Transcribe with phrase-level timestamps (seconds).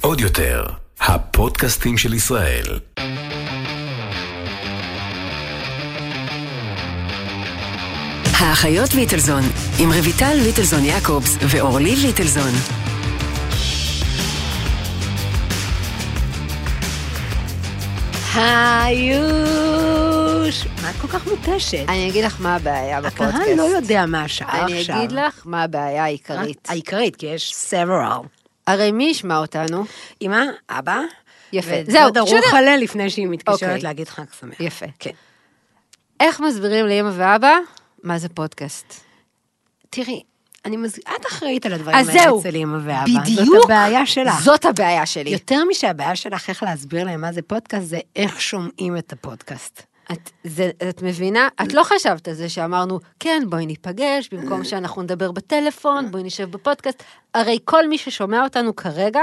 [0.00, 0.64] עוד יותר,
[1.00, 2.78] הפודקאסטים של ישראל.
[8.32, 9.42] האחיות ליטלזון,
[9.78, 12.52] עם רויטל ליטלזון יעקובס ואורלי ליטלזון.
[20.44, 20.66] היוש!
[20.82, 21.84] מה את כל כך מותשת?
[21.88, 23.34] אני אגיד לך מה הבעיה בפודקאסט.
[23.34, 24.96] הקהל לא יודע מה השעה אני עכשיו.
[24.98, 26.68] אגיד לך מה הבעיה העיקרית.
[26.68, 28.26] העיקרית, כי יש several.
[28.66, 29.84] הרי מי ישמע אותנו?
[30.22, 31.00] אמא, אבא,
[31.52, 31.70] יפה.
[31.82, 32.42] ודודה זהו, שנייה.
[32.44, 33.80] רוחלה לפני שהיא מתקשרת אוקיי.
[33.82, 34.60] להגיד חג שמח.
[34.60, 34.86] יפה.
[34.98, 35.10] כן.
[36.20, 37.58] איך מסבירים לאמא ואבא
[38.02, 38.94] מה זה פודקאסט?
[39.90, 40.22] תראי,
[40.64, 40.98] אני מז...
[40.98, 43.20] את אחראית על הדברים האלה אצל אמא ואבא.
[43.20, 43.46] בדיוק.
[43.46, 44.40] זאת הבעיה שלך.
[44.42, 45.30] זאת הבעיה שלי.
[45.30, 49.89] יותר משהבעיה שלך איך להסביר להם מה זה פודקאסט, זה איך שומעים את הפודקאסט.
[50.12, 51.48] את, זה, את מבינה?
[51.62, 56.50] את לא חשבת על זה שאמרנו, כן, בואי ניפגש, במקום שאנחנו נדבר בטלפון, בואי נשב
[56.50, 57.02] בפודקאסט.
[57.34, 59.20] הרי כל מי ששומע אותנו כרגע,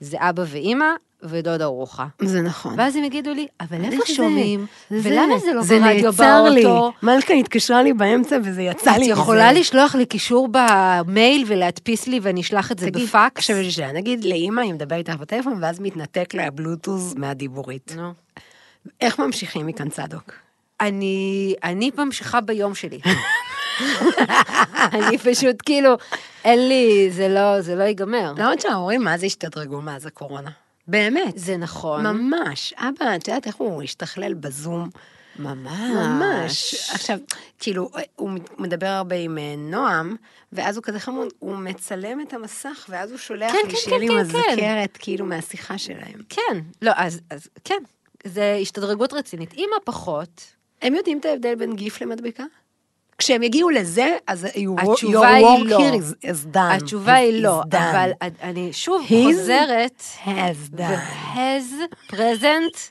[0.00, 0.86] זה אבא ואימא
[1.22, 2.06] ודודה רוחה.
[2.22, 2.74] זה נכון.
[2.78, 4.66] ואז הם יגידו לי, אבל איפה זה- שומעים?
[4.90, 6.62] זה- ולמה זה לא זה ברדיו נעצר לי.
[6.62, 6.92] באוטו?
[7.02, 9.60] מלכה התקשרה לי באמצע וזה יצא את לי יכולה מזה.
[9.60, 13.36] לשלוח לי קישור במייל ולהדפיס לי ואני אשלח את זה תגיד, בפקס?
[13.36, 17.92] עכשיו יש לי שאלה, נגיד לאימא, היא מדברת איתך בטלפון, ואז מתנתק לה הבלוטוז מהדיבורית.
[17.96, 18.12] נו.
[19.00, 20.32] איך ממשיכים מכאן צדוק?
[20.80, 23.00] אני, אני ממשיכה ביום שלי.
[24.94, 25.90] אני פשוט כאילו,
[26.44, 28.32] אין לי, זה לא, זה לא ייגמר.
[28.36, 30.50] למרות שההורים מה זה השתדרגו מאז הקורונה.
[30.88, 31.38] באמת.
[31.38, 32.06] זה נכון.
[32.06, 32.74] ממש.
[32.76, 34.90] אבא, את יודעת איך הוא השתכלל בזום?
[35.38, 35.90] ממש.
[35.94, 36.90] ממש.
[36.94, 37.18] עכשיו,
[37.58, 40.16] כאילו, הוא מדבר הרבה עם אה, נועם,
[40.52, 43.98] ואז הוא כזה חמוד, הוא מצלם את המסך, ואז הוא שולח כן, לי כן, שיהיה
[43.98, 44.52] כן, לי כן, כן.
[44.52, 46.22] מזכרת, כאילו, מהשיחה שלהם.
[46.28, 47.82] כן, לא, אז, אז כן,
[48.26, 49.54] זה השתדרגות רצינית.
[49.54, 50.44] אמא פחות,
[50.82, 52.44] הם יודעים את ההבדל בין גיף למדבקה?
[53.18, 55.78] כשהם יגיעו לזה, אז you- your work לא.
[55.78, 56.58] here is, is done.
[56.58, 57.76] התשובה היא לא, done.
[57.76, 58.10] אבל
[58.42, 60.80] אני שוב His חוזרת, has done.
[60.80, 62.90] ו-has present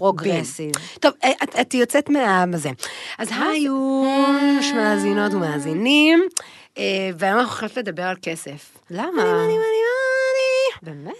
[0.00, 0.98] progressive.
[1.00, 2.44] טוב, אה, את, את יוצאת מה...
[2.56, 2.70] זה.
[3.18, 6.22] אז היוש, מאזינות ומאזינים,
[6.78, 6.82] אה,
[7.18, 8.78] והיום אנחנו הולכות לדבר על כסף.
[8.90, 9.10] למה?
[9.12, 9.80] מאני, מאני,
[10.82, 11.14] מאני, באמת?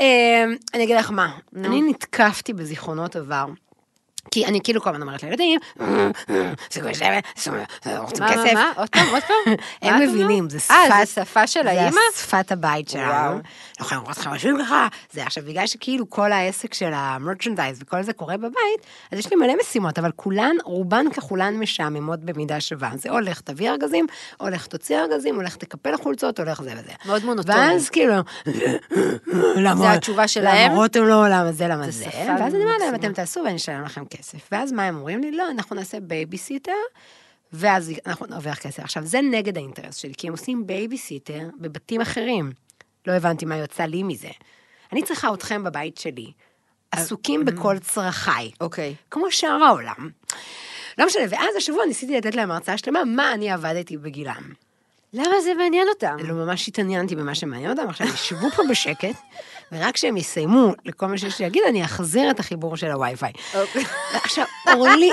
[0.00, 0.44] אה,
[0.74, 3.46] אני אגיד לך מה, אני נתקפתי בזיכרונות עבר.
[4.34, 5.60] כי אני כאילו כל הזמן אומרת לילדים,
[6.70, 7.18] זה כבר שבע,
[7.98, 8.54] רוצים מה, מה, כסף.
[8.54, 8.72] מה?
[8.76, 9.54] עוד פעם, עוד פעם?
[9.82, 10.50] הם מבינים?
[10.50, 11.06] זה אה, שפת...
[11.06, 12.00] זה שפה של האימא?
[12.14, 13.34] זה שפת הבית שלנו.
[13.34, 13.40] לא
[13.80, 14.88] יכולים לראות אתכם יושבים ככה.
[15.12, 19.36] זה עכשיו, בגלל שכאילו כל העסק של המרצ'נדייז וכל זה קורה בבית, אז יש לי
[19.36, 22.90] מלא משימות, אבל כולן, רובן ככולן משעממות במידה שווה.
[22.94, 24.06] זה או לך תביא ארגזים,
[24.40, 26.92] או לך תוציא ארגזים, או לך תקפל חולצות, או לך זה וזה.
[27.04, 27.58] מאוד מונוטוני.
[27.58, 28.14] ואז כאילו,
[29.56, 29.76] למה...
[29.76, 30.70] זה התשובה שלהם?
[30.70, 32.06] למה רותם לא, למה זה, למה זה
[32.38, 32.94] ואז אני אומרת להם.
[32.94, 34.23] אתם תעשו ואני אשלם לכם כסף.
[34.52, 35.32] ואז מה הם אומרים לי?
[35.32, 36.72] לא, אנחנו נעשה בייביסיטר,
[37.52, 38.82] ואז אנחנו נרוויח כסף.
[38.82, 42.52] עכשיו, זה נגד האינטרס שלי, כי הם עושים בייביסיטר בבתים אחרים.
[43.06, 44.30] לא הבנתי מה יוצא לי מזה.
[44.92, 46.32] אני צריכה אתכם בבית שלי,
[46.90, 48.50] עסוקים בכל צרכיי.
[48.60, 48.94] אוקיי.
[49.10, 50.10] כמו שאר העולם.
[50.98, 54.52] לא משנה, ואז השבוע ניסיתי לתת להם הרצאה שלמה, מה אני עבדתי בגילם.
[55.12, 56.16] למה זה מעניין אותם?
[56.24, 59.16] לא ממש התעניינתי במה שמעניין אותם, עכשיו ישבו פה בשקט,
[59.72, 63.32] ורק כשהם יסיימו לכל מה שיש לי להגיד, אני אחזיר את החיבור של הווי-פיי.
[63.54, 63.84] אוקיי.
[64.12, 65.10] עכשיו, אורלי,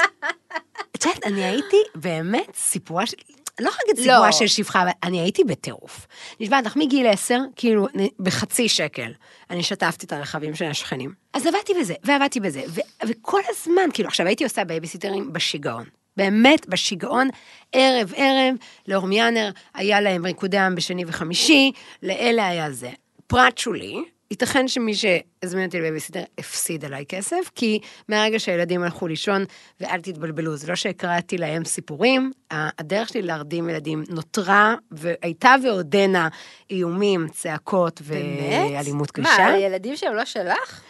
[0.95, 3.17] את יודעת, אני הייתי באמת סיפורה של...
[3.59, 4.31] לא יכולה להגיד סיפורה לא.
[4.31, 6.07] של שפחה, אבל אני הייתי בטירוף.
[6.39, 7.87] נשבעת לך מגיל עשר, כאילו,
[8.19, 9.11] בחצי שקל,
[9.49, 11.13] אני שטפתי את הרכבים של השכנים.
[11.33, 15.83] אז עבדתי בזה, ועבדתי בזה, ו- וכל הזמן, כאילו, עכשיו הייתי עושה בייביסיטרים בשיגעון.
[16.17, 17.29] באמת, בשיגעון,
[17.71, 18.55] ערב ערב,
[18.87, 21.71] לאורמיאנר היה להם ריקודי עם בשני וחמישי,
[22.03, 22.89] לאלה היה זה.
[23.27, 29.45] פרט שולי, ייתכן שמי שהזמין אותי לבייביסיטר הפסיד עליי כסף, כי מהרגע שהילדים הלכו לישון,
[29.81, 36.27] ואל תתבלבלו, זה לא שהקראתי להם סיפורים, הדרך שלי להרדים ילדים נותרה, והייתה ועודנה
[36.69, 39.47] איומים, צעקות ואלימות מה, קשה.
[39.47, 40.81] הילדים שהם לא שלך?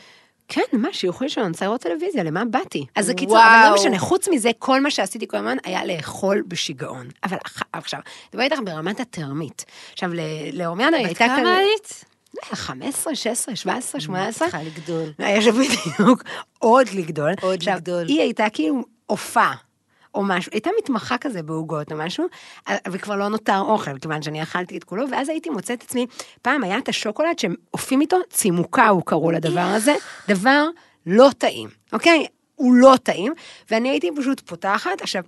[0.48, 2.86] כן, מה, שיוכלו לישון, לראות טלוויזיה, למה באתי?
[2.96, 3.38] אז זה קיצור.
[3.38, 7.08] אבל לא משנה, חוץ מזה, כל מה שעשיתי כל הזמן היה לאכול בשיגעון.
[7.24, 7.38] אבל
[7.74, 8.00] עכשיו,
[8.34, 9.66] דבר איתך ברמת התרמית.
[9.94, 10.10] עכשיו,
[10.54, 12.11] לאורמיאנה היא בת הייתה כמה היית?
[12.54, 14.50] 15, 16, 17, 18.
[14.50, 15.14] צריכה לגדול.
[15.18, 16.24] היה שם בדיוק
[16.60, 17.32] עוד לגדול.
[17.42, 18.08] עוד עכשיו, לגדול.
[18.08, 19.52] היא הייתה כאילו עופה.
[20.16, 22.26] או משהו, הייתה מתמחה כזה בעוגות או משהו,
[22.92, 26.06] וכבר לא נותר אוכל, כיוון שאני אכלתי את כולו, ואז הייתי מוצאת עצמי,
[26.42, 29.96] פעם היה את השוקולד שהם עופים איתו, צימוקאו קראו לדבר הזה,
[30.28, 30.68] דבר
[31.06, 32.26] לא טעים, אוקיי?
[32.56, 33.34] הוא לא טעים,
[33.72, 35.24] ואני הייתי פשוט פותחת, עכשיו,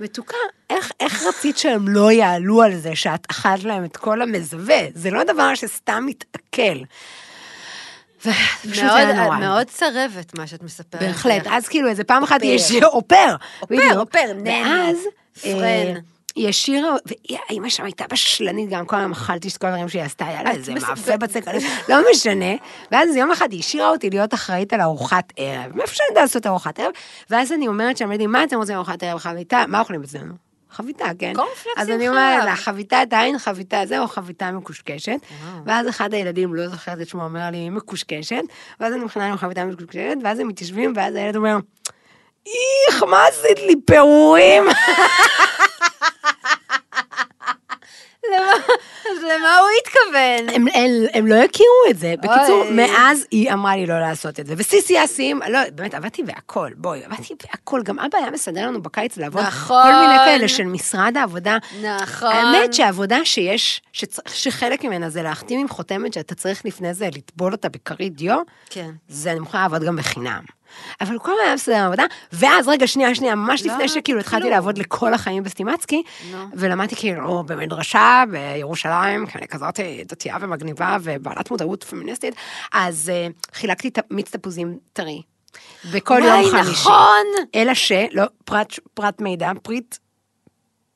[0.00, 0.36] מתוקה,
[0.70, 4.78] איך, איך רצית שהם לא יעלו על זה שאת אכלת להם את כל המזווה?
[4.94, 6.84] זה לא דבר שסתם מתעכל.
[8.82, 9.38] מאוד.
[9.40, 11.02] מאוד צרבת מה שאת מספרת.
[11.02, 11.46] בהחלט.
[11.50, 12.40] אז כאילו איזה פעם אחת.
[12.42, 13.76] יש אופר, אופר.
[13.96, 14.96] אופר, נני, ואז,
[15.42, 15.94] פרן.
[16.34, 20.26] היא השאירה, והאימא שם הייתה בשלנית, גם כל היום אכלתי את כל הדברים שהיא עשתה,
[20.26, 21.44] היה לה איזה מאפה בצק,
[21.88, 22.54] לא משנה.
[22.90, 25.76] ואז יום אחד היא השאירה אותי להיות אחראית על ארוחת ערב.
[25.76, 26.92] מאיפה שאני יודעת לעשות ארוחת ערב?
[27.30, 29.18] ואז אני אומרת שם, מה אתם רוצים ארוחת ערב?
[29.18, 29.64] חביתה?
[29.68, 30.34] מה אוכלים אצלנו?
[30.70, 31.32] חביתה, כן?
[31.34, 32.44] קורנפלקס אז עם אני אומרת.
[32.44, 35.18] לה, חביתה את העין, חביתה זה, או חביתה מקושקשת.
[35.66, 38.42] ואז אחד הילדים, לא זוכרת את שמו, אומר לי, מקושקשת.
[38.80, 41.56] ואז אני מכינה להם חביתה מקושקשת, ואז הם מתיישבים, ואז הילד אומר,
[42.46, 44.64] איך, מה עשית לי פירורים?
[48.30, 50.54] למה- אז למה הוא התכוון?
[50.54, 52.14] הם, הם, הם לא הכירו את זה.
[52.18, 52.70] בקיצור, אוי.
[52.70, 54.54] מאז היא אמרה לי לא לעשות את זה.
[54.56, 57.82] וסיסי אסים, לא, באמת, עבדתי בהכל, בואי, עבדתי בהכל.
[57.82, 59.42] גם אבא היה מסדר לנו בקיץ לעבוד.
[59.42, 59.82] נכון.
[59.82, 61.58] כל מיני כאלה של משרד העבודה.
[61.82, 62.32] נכון.
[62.32, 64.18] האמת שהעבודה שיש, שצ...
[64.28, 68.38] שחלק ממנה זה להחתים עם חותמת שאתה צריך לפני זה לטבול אותה בכרית דיו,
[68.70, 68.90] כן.
[69.08, 70.42] זה אני מוכנה לעבוד גם בחינם.
[71.00, 74.50] אבל כל היה בסדר עבודה, ואז רגע, שנייה, שנייה, ממש לא לפני שכאילו התחלתי.
[74.50, 76.38] לעבוד לכל החיים בסטימצקי, נו.
[76.52, 78.93] ולמדתי כאילו במדרשה בירושלים,
[79.32, 82.34] כי אני כזאת דתייה ומגניבה ובעלת מודעות פמיניסטית,
[82.72, 85.22] אז uh, חילקתי מיץ תפוזים טרי.
[85.92, 86.70] בכל יום חמישי.
[86.70, 87.26] נכון.
[87.54, 87.92] אלא ש...
[88.12, 89.96] לא, פרט, פרט מידע, פריט...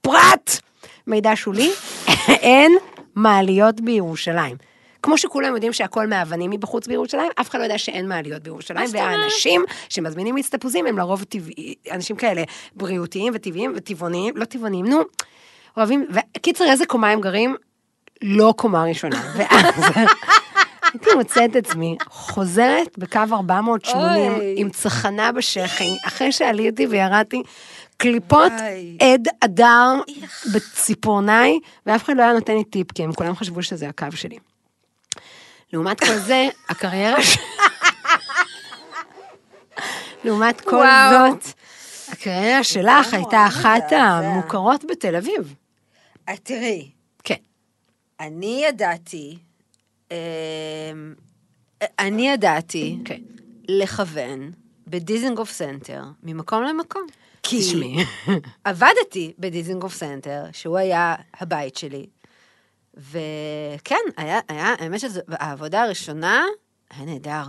[0.01, 0.61] פרט!
[1.07, 1.71] מידע שולי,
[2.29, 2.73] אין
[3.15, 4.57] מעליות בירושלים.
[5.03, 8.89] כמו שכולם יודעים שהכל מאבנים מבחוץ בירושלים, אף אחד לא יודע שאין מעליות בירושלים?
[8.93, 12.43] והאנשים שמזמינים מיץ תפוזים הם לרוב טבעי, אנשים כאלה
[12.75, 15.01] בריאותיים וטבעיים וטבעוניים, לא טבעוניים, נו,
[15.77, 16.07] אוהבים,
[16.37, 17.57] וקיצר, איזה קומה הם גרים?
[18.23, 19.23] לא קומה ראשונה.
[19.37, 19.75] ואז
[20.93, 24.55] הייתי מוצאת את עצמי חוזרת בקו 480 אוי.
[24.57, 27.43] עם צחנה בשכי, אחרי שעליתי וירדתי
[27.97, 28.97] קליפות וואי.
[29.01, 30.01] עד אדר
[30.55, 34.39] בציפורניי, ואף אחד לא היה נותן לי טיפ, כי הם כולם חשבו שזה הקו שלי.
[35.73, 37.39] לעומת כל זה, הקריירה ש...
[40.25, 41.31] לעומת כל וואו.
[41.31, 41.45] זאת,
[42.09, 43.93] הקריירה שלך הייתה אחת.
[43.93, 45.55] המוכרות בתל אביב.
[46.29, 46.98] אה, תראי.
[48.21, 49.39] אני ידעתי,
[50.11, 50.17] אמ,
[51.99, 53.21] אני ידעתי כן.
[53.69, 54.51] לכוון
[54.87, 57.07] בדיזנגוף סנטר ממקום למקום.
[57.43, 57.97] כי תשמעי.
[58.65, 62.07] עבדתי בדיזנגוף סנטר, שהוא היה הבית שלי,
[62.97, 66.45] וכן, היה, היה, האמת שזו, העבודה הראשונה
[66.91, 67.45] היה נהדר.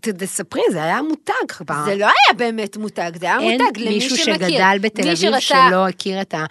[0.00, 1.84] תספרי, זה היה מותג פעם.
[1.84, 4.34] זה לא היה באמת מותג, זה היה אין מותג למי מישהו שמכיר.
[4.34, 6.44] שגדל בתל אביב שלא הכיר את ה...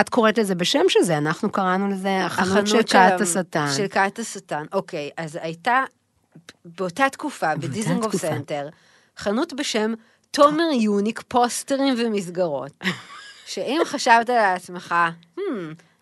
[0.00, 3.66] את קוראת לזה בשם של זה, אנחנו קראנו לזה החנות של של כת השטן.
[3.76, 5.10] של כת השטן, אוקיי.
[5.16, 5.84] אז הייתה
[6.64, 8.16] באותה תקופה בדיזנגוף.
[8.16, 8.68] סנטר,
[9.16, 9.94] חנות בשם
[10.30, 12.72] תומר יוניק פוסטרים ומסגרות.
[13.52, 14.94] שאם חשבת לעצמך,
[15.38, 15.42] hmm,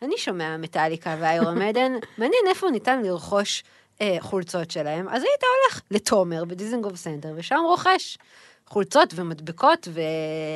[0.02, 3.64] אני שומע מטאליקה ואיירון מיידן, מעניין איפה ניתן לרכוש
[4.00, 8.18] אה, חולצות שלהם, אז היית הולך לתומר בדיזנגוף סנטר, ושם רוכש
[8.66, 9.88] חולצות ומדבקות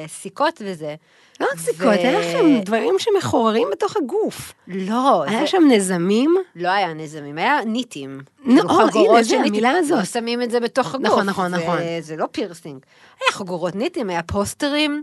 [0.06, 0.94] וסיכות וזה.
[1.41, 4.52] לא רק סיכות, ו- היה לכם דברים שמחוררים בתוך הגוף.
[4.69, 8.20] לא, היה זה- שם נזמים, לא היה נזמים, היה ניטים.
[8.44, 9.37] נו, כאילו או, חגורות הנה, זה.
[9.37, 9.99] המילה הזאת.
[9.99, 11.06] לא, שמים את זה בתוך הגוף.
[11.06, 11.79] נכון, נכון, זה- נכון.
[12.00, 12.79] זה לא פירסינג.
[13.20, 15.02] היה חגורות ניטים, היה פוסטרים.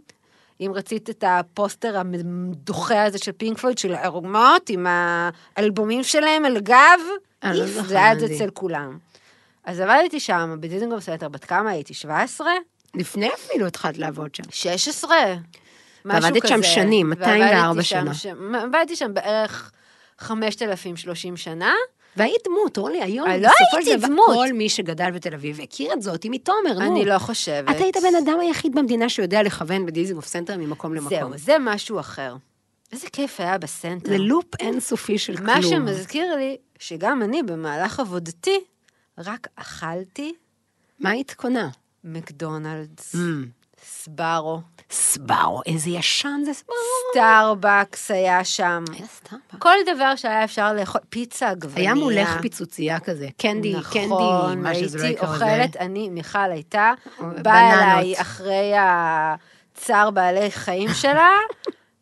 [0.62, 4.88] אם רצית את הפוסטר המדוחה הזה של פינק פלויד, של הערומות, עם
[5.58, 7.00] האלבומים שלהם על גב,
[7.44, 8.36] אה, לא זוכרת זה היה לי.
[8.36, 8.98] אצל כולם.
[9.66, 11.94] אז עבדתי שם, בדיזנגוף סנטר, בת כמה הייתי?
[11.94, 12.52] 17?
[12.96, 14.44] לפני אפילו התחלת לעבוד שם.
[14.50, 15.16] 16?
[16.06, 16.64] משהו ועבדת שם כזה.
[16.64, 18.62] שנים, 204 ועבדתי שם שנה.
[18.62, 19.72] עבדתי שם בערך
[20.20, 21.74] 5,030 שנה.
[22.18, 24.28] והיית דמות, אורלי, היום, אני לא בסופו של דבר, דמות.
[24.36, 26.82] כל מי שגדל בתל אביב הכיר את זאת, היא מתומר, נו.
[26.82, 27.76] אני לא חושבת.
[27.76, 31.10] את היית הבן אדם היחיד במדינה שיודע לכוון בדיזנגוף סנטר ממקום למקום.
[31.10, 32.36] זהו, זה משהו אחר.
[32.92, 34.10] איזה כיף היה בסנטר.
[34.10, 35.48] זה לופ אינסופי של כלום.
[35.48, 38.60] מה שמזכיר לי, שגם אני במהלך עבודתי,
[39.18, 40.34] רק אכלתי
[41.00, 41.70] מה היית קונה?
[42.04, 43.18] מקדונלדס, Mm.
[43.86, 44.62] סבארו,
[44.92, 46.76] סבארו, איזה ישן זה סבארו.
[47.12, 48.84] סטארבקס היה שם.
[48.94, 49.56] היה סטארבקס.
[49.60, 51.92] כל דבר שהיה אפשר לאכול, פיצה, עגבנייה.
[51.92, 55.36] היה מולך פיצוצייה כזה, candy, candy, נכון, מה שזה לא הייתי יקרה.
[55.36, 56.94] אוכלת, אני, מיכל הייתה.
[57.42, 61.30] באה אליי אחרי הצער בעלי חיים שלה,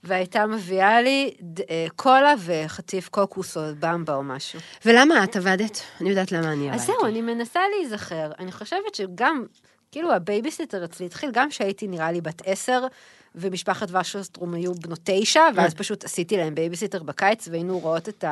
[0.04, 1.34] והייתה מביאה לי
[1.70, 4.60] אה, קולה וחטיף קוקוס או במבה או משהו.
[4.86, 5.82] ולמה את עבדת?
[6.02, 6.82] אני יודעת למה אני עבדתי.
[6.82, 8.32] אז זהו, אני מנסה להיזכר.
[8.40, 9.46] אני חושבת שגם,
[9.92, 12.88] כאילו הבייביסיטר אצלי התחיל גם כשהייתי נראה לי בת עשר,
[13.36, 18.26] ומשפחת ושוסטרום היו בנות תשע, ואז פשוט עשיתי להם בייביסיטר בקיץ, והיינו רואות את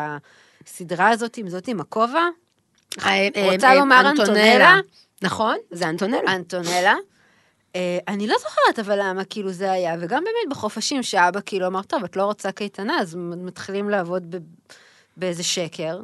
[0.66, 2.24] הסדרה הזאת עם זאת עם הכובע.
[3.06, 4.80] אה, אה, רוצה לומר אנטונלה?
[5.22, 6.36] נכון, זה אנטונלה.
[6.36, 6.96] אנטונלה.
[7.76, 11.82] אה, אני לא זוכרת אבל למה כאילו זה היה, וגם באמת בחופשים שאבא כאילו אמר,
[11.84, 14.40] טוב, את לא רוצה קייטנה, אז מתחילים לעבוד ב-
[15.18, 16.00] באיזה שקר.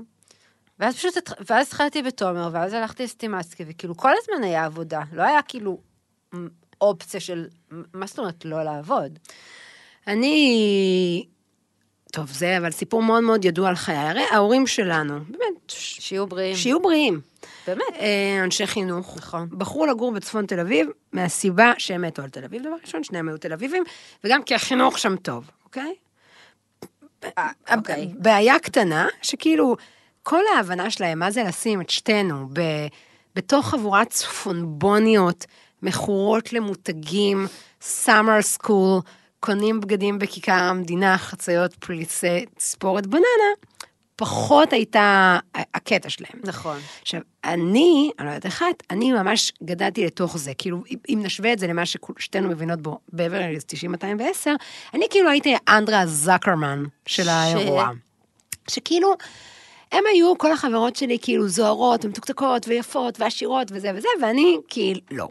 [0.79, 1.13] ואז פשוט,
[1.49, 5.77] ואז התחלתי בתומר, ואז הלכתי לסטימצקי, וכאילו כל הזמן היה עבודה, לא היה כאילו
[6.81, 7.47] אופציה של,
[7.93, 9.19] מה זאת אומרת לא לעבוד?
[10.07, 11.25] אני
[12.13, 13.97] טוב, זה אבל סיפור מאוד מאוד ידוע על חיי.
[13.97, 16.55] הרי ההורים שלנו, באמת, שיהיו בריאים.
[16.55, 17.21] שיהיו בריאים.
[17.67, 17.81] באמת.
[17.99, 19.17] אה, אנשי חינוך.
[19.17, 19.47] נכון.
[19.51, 23.37] בחרו לגור בצפון תל אביב, מהסיבה שהם מתו על תל אביב, דבר ראשון, שניהם היו
[23.37, 23.83] תל אביבים,
[24.23, 25.93] וגם כי החינוך שם טוב, אוקיי?
[27.37, 28.09] אה, אוקיי.
[28.13, 29.75] בעיה קטנה, שכאילו,
[30.23, 32.61] כל ההבנה שלהם, מה זה לשים את שתינו ב,
[33.35, 35.45] בתוך חבורת צפונבוניות,
[35.83, 37.47] מכורות למותגים,
[37.81, 38.99] סאמר סקול,
[39.45, 43.49] קונים בגדים בכיכר המדינה, חציות פליסי תספורת בננה,
[44.15, 46.41] פחות הייתה הקטע שלהם.
[46.43, 46.77] נכון.
[47.01, 50.51] עכשיו, אני, אני לא יודעת את, אני ממש גדלתי לתוך זה.
[50.57, 54.49] כאילו, אם- נשווה את זה למה ששתינו מבינות בו, בברליס 90-210,
[54.93, 57.89] אני כאילו הייתי אנדרה זקרמן של האירוע.
[58.67, 59.13] שכאילו,
[59.91, 65.27] הם היו, כל החברות שלי כאילו זוהרות ומתוקתקות ויפות ועשירות וזה וזה, ואני כאילו, לא.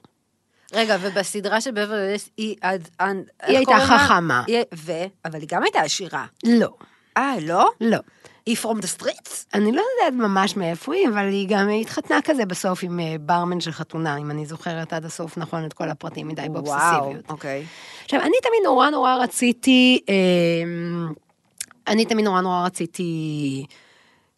[0.72, 2.88] רגע, ובסדרה של בברלי הילס היא עד...
[3.00, 3.78] איך הייתה?
[3.86, 4.44] חכמה.
[4.46, 4.92] היא- ו...
[5.24, 6.26] אבל היא גם הייתה עשירה.
[6.46, 6.68] לא.
[7.16, 7.70] אה, לא?
[7.80, 7.98] לא.
[8.46, 9.30] היא from the streets?
[9.54, 13.60] אני לא יודעת ממש מאיפה היא, אבל היא גם התחתנה כזה בסוף עם אה, ברמן
[13.60, 17.28] של חתונה, אם אני זוכרת עד הסוף נכון את כל הפרטים מדי באובססיביות.
[17.30, 17.64] אוקיי.
[18.04, 20.14] עכשיו, אני תמיד נורא נורא רציתי, אה,
[21.88, 23.66] אני תמיד נורא נורא רציתי,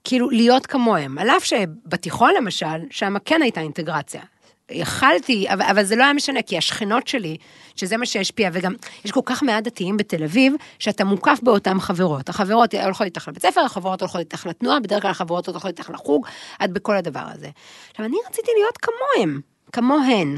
[0.04, 1.18] כאילו, להיות כמוהם.
[1.18, 4.22] על אף שבתיכון למשל, שם כן הייתה אינטגרציה.
[4.70, 7.36] יכלתי, אבל, אבל זה לא היה משנה, כי השכנות שלי,
[7.76, 12.28] שזה מה שהשפיע, וגם יש כל כך מעט דתיים בתל אביב, שאתה מוקף באותן חברות.
[12.28, 16.26] החברות הולכות איתך לבית ספר, החברות הולכות איתך לתנועה, בדרך כלל החברות הולכות איתך לחוג,
[16.64, 17.48] את בכל הדבר הזה.
[17.90, 19.40] עכשיו, אני רציתי להיות כמוהם,
[19.72, 20.36] כמוהן.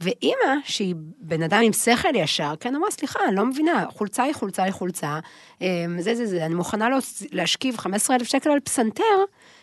[0.00, 4.34] ואימא, שהיא בן אדם עם שכל ישר, כן אמרה, סליחה, אני לא מבינה, חולצה היא
[4.34, 5.18] חולצה היא חולצה,
[5.60, 5.66] אמ,
[6.00, 9.04] זה זה זה, אני מוכנה להוצ- להשכיב 15,000 שקל על פסנתר,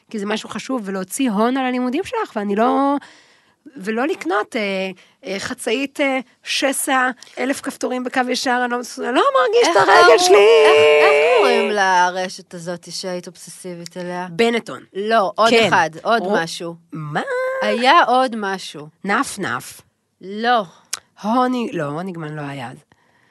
[0.09, 2.95] כי זה משהו חשוב, ולהוציא הון על הלימודים שלך, ואני לא...
[3.77, 4.61] ולא לקנות אה,
[5.25, 7.09] אה, חצאית אה, שסע,
[7.39, 8.77] אלף כפתורים בקו ישר, אני לא,
[9.13, 10.35] לא מרגיש את הרגל קראו- שלי.
[10.65, 14.27] איך איך קוראים לרשת הזאת שהיית אובססיבית אליה?
[14.31, 14.83] בנטון.
[14.93, 15.67] לא, עוד כן.
[15.67, 16.75] אחד, עוד רו- משהו.
[16.93, 17.21] מה?
[17.61, 18.88] היה עוד משהו.
[19.05, 19.81] נף נף.
[20.21, 20.63] לא.
[21.23, 22.77] הוני, לא, הוניגמן לא היה אז.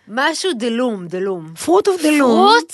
[0.09, 1.55] משהו the Loom, the Loom.
[1.65, 2.31] Fruit of the Loom.
[2.31, 2.73] Fruit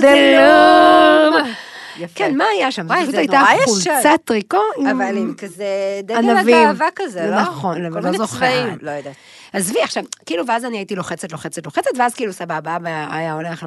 [0.00, 1.69] the loom.
[1.98, 2.18] יפה.
[2.18, 2.86] כן, מה היה שם?
[2.86, 3.42] וואי, זה הייתה.
[3.64, 4.86] חולצת טריקו עם...
[4.86, 5.64] אבל עם כזה
[6.02, 6.36] דגל.
[6.38, 7.40] הגאווה כזה, לא?
[7.40, 8.82] נכון, אבל לא מיני זוכרת.
[8.82, 9.14] לא יודעת.
[9.52, 12.76] עזבי, עכשיו, כאילו, ואז אני הייתי לוחצת, לוחצת, לוחצת, ואז כאילו, סבבה,
[13.10, 13.66] היה הולך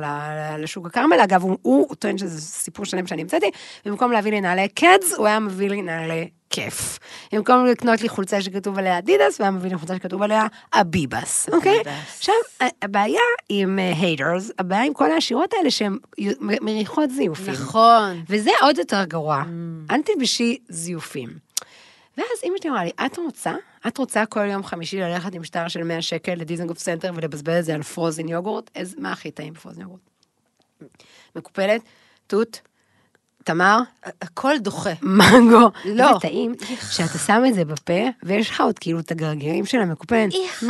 [0.57, 3.51] לשוק הכרמל, אגב, הוא, הוא, הוא טוען שזה סיפור שלם שאני המצאתי,
[3.85, 6.99] במקום להביא לי נעלי קדס, הוא היה מביא לי נעלי כיף.
[7.33, 11.49] במקום לקנות לי חולצה שכתוב עליה אדידס, הוא היה מביא לי חולצה שכתוב עליה אביבס,
[11.53, 11.81] אוקיי?
[12.17, 12.35] עכשיו,
[12.81, 15.97] הבעיה עם haters, הבעיה עם כל העשירות האלה שהן
[16.39, 17.53] מריחות זיופים.
[17.53, 18.23] נכון.
[18.29, 19.43] וזה עוד יותר גרוע.
[19.91, 21.29] אל תלבשי זיופים.
[22.17, 23.53] ואז אמא שלי אמרה לי, את רוצה?
[23.87, 27.65] את רוצה כל יום חמישי ללכת עם שטר של 100 שקל לדיזנגוף סנטר ולבזבז את
[27.65, 28.69] זה על frozen yogurt?
[28.75, 30.01] אז מה הכי טעים ב frozen yogurt?
[31.35, 31.81] מקופלת,
[32.27, 32.61] תות,
[33.43, 33.79] תמר,
[34.21, 34.89] הכל דוחה.
[35.01, 35.69] מנגו.
[35.85, 36.13] לא.
[36.13, 36.55] זה טעים
[36.91, 39.77] שאתה שם את זה בפה, ויש לך עוד כאילו את הגרגירים של.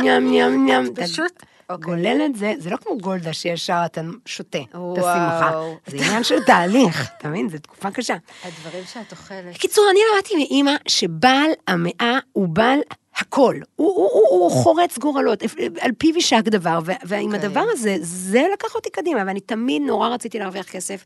[0.04, 0.92] ים ים ים.
[0.92, 1.84] אתה פשוט, אוקיי.
[1.84, 4.98] גולל את זה, זה לא כמו גולדה שישר אתה שותה את.
[4.98, 5.50] השמחה.
[5.86, 7.48] זה עניין של תהליך, אתה מבין?
[7.48, 8.16] זו תקופה קשה.
[8.44, 9.54] הדברים שאת אוכלת.
[9.54, 12.78] בקיצור, אני למדתי מאימא שבעל המאה הוא בעל
[13.16, 13.56] הכל.
[13.76, 15.42] הוא, הוא, הוא, הוא חורץ גורלות,
[15.80, 17.40] על פיו יישק דבר, ו- ועם אוקיי.
[17.40, 21.04] הדבר הזה, זה לקח אותי קדימה, ואני תמיד נורא רציתי להרוויח כסף,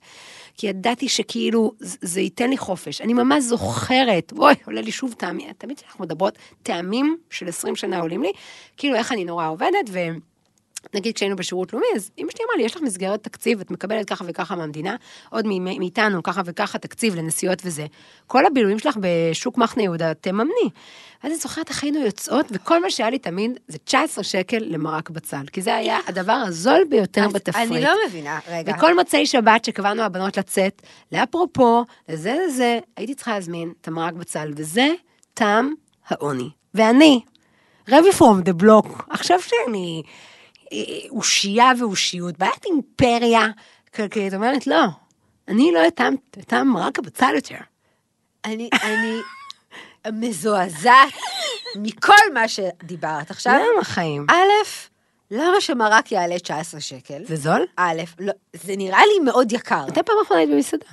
[0.56, 3.00] כי ידעתי שכאילו, זה ייתן לי חופש.
[3.00, 8.00] אני ממש זוכרת, אוי, עולה לי שוב טעמים, תמיד כשאנחנו מדברות, טעמים של 20 שנה
[8.00, 8.32] עולים לי,
[8.76, 9.98] כאילו איך אני נורא עובדת, ו...
[10.94, 14.08] נגיד כשהיינו בשירות לאומי, אז אמא שלי אמרה לי, יש לך מסגרת תקציב, את מקבלת
[14.08, 14.96] ככה וככה מהמדינה,
[15.30, 17.86] עוד מאיתנו ככה וככה תקציב לנסיעות וזה.
[18.26, 20.70] כל הבילויים שלך בשוק מחנה יהודה, תממני.
[21.22, 25.10] ואז אני זוכרת איך היינו יוצאות, וכל מה שהיה לי תמיד זה 19 שקל למרק
[25.10, 27.70] בצל, כי זה היה הדבר הזול ביותר בתפריט.
[27.72, 28.72] אני לא מבינה, רגע.
[28.76, 34.52] וכל מוצאי שבת שקבענו הבנות לצאת, לאפרופו, לזה לזה, הייתי צריכה להזמין את המרק בצל,
[34.56, 34.88] וזה
[35.34, 35.74] טעם
[36.08, 36.50] העוני.
[36.74, 37.20] ואני,
[37.88, 40.02] רבי פרום דה בלוק, עכשיו שאני
[41.10, 43.46] אושייה ואושיות, בעיית אימפריה
[43.94, 44.84] כלכלית, אומרת, לא,
[45.48, 47.54] אני לא אטעם טעם מרק הבצל יותר.
[48.44, 49.16] אני, אני
[50.28, 51.12] מזועזעת
[51.76, 53.52] מכל מה שדיברת עכשיו.
[53.74, 54.26] למה חיים?
[54.30, 54.34] א',
[55.30, 57.22] למה שמרק יעלה 19 שקל?
[57.24, 57.66] זה זול?
[57.76, 59.86] א', לא, זה נראה לי מאוד יקר.
[59.86, 60.86] מתי פעם אחרונה היית במסעדה?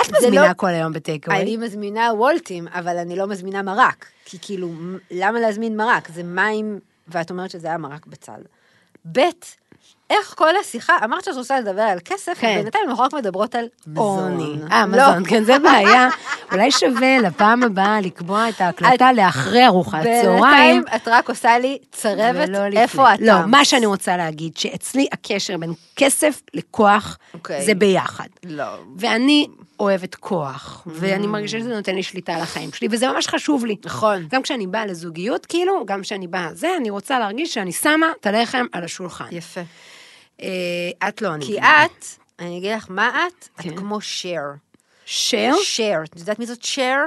[0.00, 1.56] את מזמינה לא- כל היום בטייק אני.
[1.56, 4.06] מזמינה וולטים, אבל אני לא מזמינה מרק.
[4.24, 4.70] כי כאילו,
[5.10, 6.08] למה להזמין מרק?
[6.08, 8.40] זה מים, ואת אומרת שזה היה מרק בצל.
[9.12, 9.20] ב',
[10.10, 12.56] איך כל השיחה, אמרת שאת רוצה לדבר על כסף, כן.
[12.60, 14.32] ובינתיים אנחנו רק מדברות על מזון.
[14.32, 14.72] עוני.
[14.72, 15.28] אה, מזון, לא.
[15.28, 16.08] כן, זה בעיה.
[16.52, 20.40] אולי שווה לפעם הבאה לקבוע את ההקלטה לאחרי ארוחת צהריים.
[20.40, 22.48] בינתיים את רק עושה לי צרבת.
[22.76, 23.22] איפה אתה?
[23.24, 27.64] לא, מה שאני רוצה להגיד, שאצלי הקשר בין כסף לכוח, אוקיי.
[27.66, 28.28] זה ביחד.
[28.44, 28.64] לא.
[28.98, 29.46] ואני
[29.80, 33.76] אוהבת כוח, ואני מרגישה שזה נותן לי שליטה על החיים שלי, וזה ממש חשוב לי.
[33.84, 34.26] נכון.
[34.30, 38.26] גם כשאני באה לזוגיות, כאילו, גם כשאני באה זה, אני רוצה להרגיש שאני שמה את
[38.26, 39.24] הלחם על השולחן.
[39.30, 39.60] יפה.
[40.42, 41.46] אה, את לא אני.
[41.46, 42.04] כי את,
[42.38, 43.70] אני אגיד לך מה את, כן.
[43.70, 44.44] את כמו שר.
[45.06, 45.52] שר?
[45.62, 45.98] שר.
[46.04, 46.98] את יודעת מי זאת שר?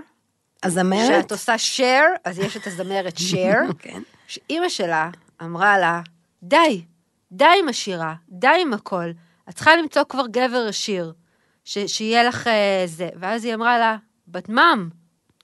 [0.63, 1.09] הזמרת?
[1.11, 4.01] כשאת עושה שר, אז יש את הזמרת שר, כן.
[4.27, 5.09] שאימא שלה
[5.41, 6.01] אמרה לה,
[6.43, 6.81] די,
[7.31, 9.11] די עם השירה, די עם הכל.
[9.49, 11.13] את צריכה למצוא כבר גבר עשיר,
[11.65, 13.09] ש- שיהיה לך אה, זה.
[13.19, 13.97] ואז היא אמרה לה,
[14.31, 14.79] but mom,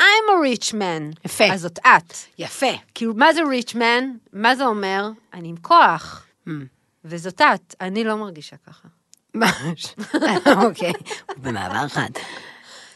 [0.01, 1.19] I'm a rich man.
[1.25, 1.43] יפה.
[1.53, 2.13] אז זאת את.
[2.38, 2.71] יפה.
[2.95, 4.03] כאילו, מה זה rich man?
[4.33, 5.09] מה זה אומר?
[5.33, 6.25] אני עם כוח.
[6.47, 6.51] Hmm.
[7.05, 8.88] וזאת את, אני לא מרגישה ככה.
[9.33, 9.86] ממש.
[10.65, 10.93] אוקיי.
[11.38, 12.09] במעבר חד.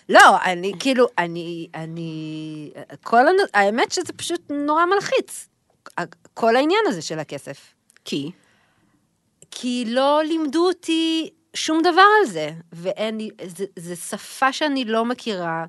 [0.09, 2.71] לא, אני כאילו, אני, אני,
[3.03, 5.47] כל, הנ- האמת שזה פשוט נורא מלחיץ,
[6.33, 7.73] כל העניין הזה של הכסף.
[8.05, 8.31] כי?
[9.51, 15.05] כי לא לימדו אותי שום דבר על זה, ואין לי, זה, זה שפה שאני לא
[15.05, 15.65] מכירה,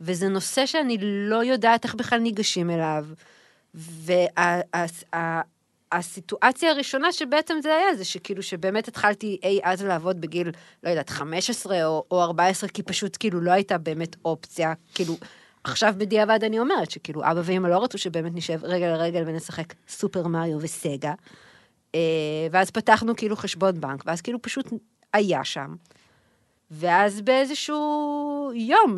[0.00, 3.06] וזה נושא שאני לא יודעת איך בכלל ניגשים אליו,
[5.94, 10.50] והסיטואציה הראשונה שבעצם זה היה, זה שכאילו שבאמת התחלתי אי אז לעבוד בגיל,
[10.82, 15.16] לא יודעת, 15 או, או 14, כי פשוט כאילו לא הייתה באמת אופציה, כאילו,
[15.64, 19.74] עכשיו בדיעבד אני אומרת שכאילו אבא ואמא לא רצו שבאמת נשב רגל על רגל ונשחק
[19.88, 21.12] סופר מריו וסגה.
[21.94, 22.00] אה,
[22.50, 24.68] ואז פתחנו כאילו חשבון בנק, ואז כאילו פשוט
[25.14, 25.74] היה שם.
[26.70, 28.96] ואז באיזשהו יום,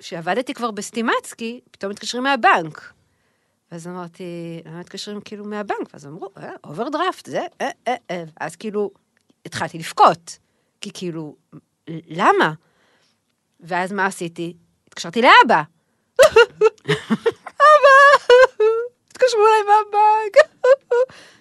[0.00, 2.92] שעבדתי כבר בסטימצקי, פתאום מתקשרים מהבנק.
[3.72, 4.24] ואז אמרתי,
[4.64, 5.88] למה מתקשרים כאילו מהבנק?
[5.92, 8.24] ואז אמרו, אה, אוברדרפט, זה, אה, אה, אה.
[8.40, 8.90] אז כאילו,
[9.46, 10.38] התחלתי לבכות.
[10.80, 11.36] כי כאילו,
[11.88, 12.52] למה?
[13.60, 14.56] ואז מה עשיתי?
[14.88, 15.62] התקשרתי לאבא.
[17.68, 17.96] אבא,
[19.08, 20.57] התקשרו אליי מהבנק.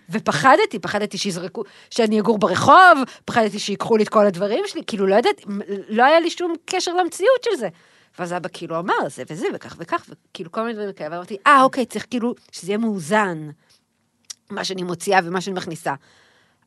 [0.09, 5.15] ופחדתי, פחדתי שיזרקו, שאני אגור ברחוב, פחדתי שיקחו לי את כל הדברים שלי, כאילו לא
[5.15, 5.41] יודעת,
[5.89, 7.69] לא היה לי שום קשר למציאות של זה.
[8.19, 11.63] ואז אבא כאילו אמר, זה וזה, וכך וכך, וכאילו כל מיני דברים כאלה, ואמרתי, אה,
[11.63, 13.49] אוקיי, צריך כאילו, שזה יהיה מאוזן,
[14.49, 15.93] מה שאני מוציאה ומה שאני מכניסה.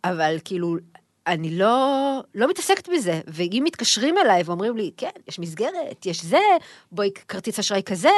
[0.05, 0.77] אבל כאילו,
[1.31, 6.41] אני לא, לא מתעסקת בזה, ואם מתקשרים אליי ואומרים לי, כן, יש מסגרת, יש זה,
[6.93, 8.11] בואי כרטיס אשראי כזה,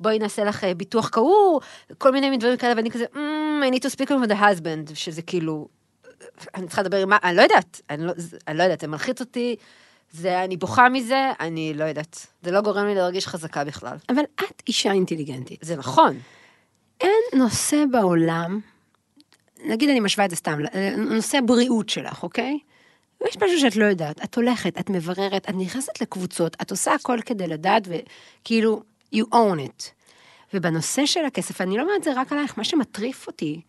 [0.00, 1.60] בואי נעשה לך אה, ביטוח קהור,
[1.98, 3.18] כל מיני דברים כאלה, ואני כזה, mm,
[3.64, 5.68] I need to speak with the husband, שזה כאילו,
[6.54, 8.12] אני צריכה לדבר עם מה, אני לא יודעת, אני לא,
[8.48, 9.56] אני לא יודעת, זה מלחיץ אותי,
[10.10, 12.26] זה, אני בוכה מזה, אני לא יודעת.
[12.42, 13.96] זה לא גורם לי להרגיש חזקה בכלל.
[14.08, 15.60] אבל את אישה אינטליגנטית.
[15.62, 16.18] זה נכון.
[17.00, 18.60] אין נושא בעולם,
[19.64, 20.58] נגיד אני משווה את זה סתם,
[20.96, 22.58] נושא הבריאות שלך, אוקיי?
[23.28, 27.18] יש משהו שאת לא יודעת, את הולכת, את מבררת, את נכנסת לקבוצות, את עושה הכל
[27.26, 28.82] כדי לדעת, וכאילו,
[29.14, 29.84] you own it.
[30.54, 33.60] ובנושא של הכסף, אני לא אומרת זה רק עלייך, מה שמטריף אותי,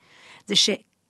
[0.48, 0.56] זה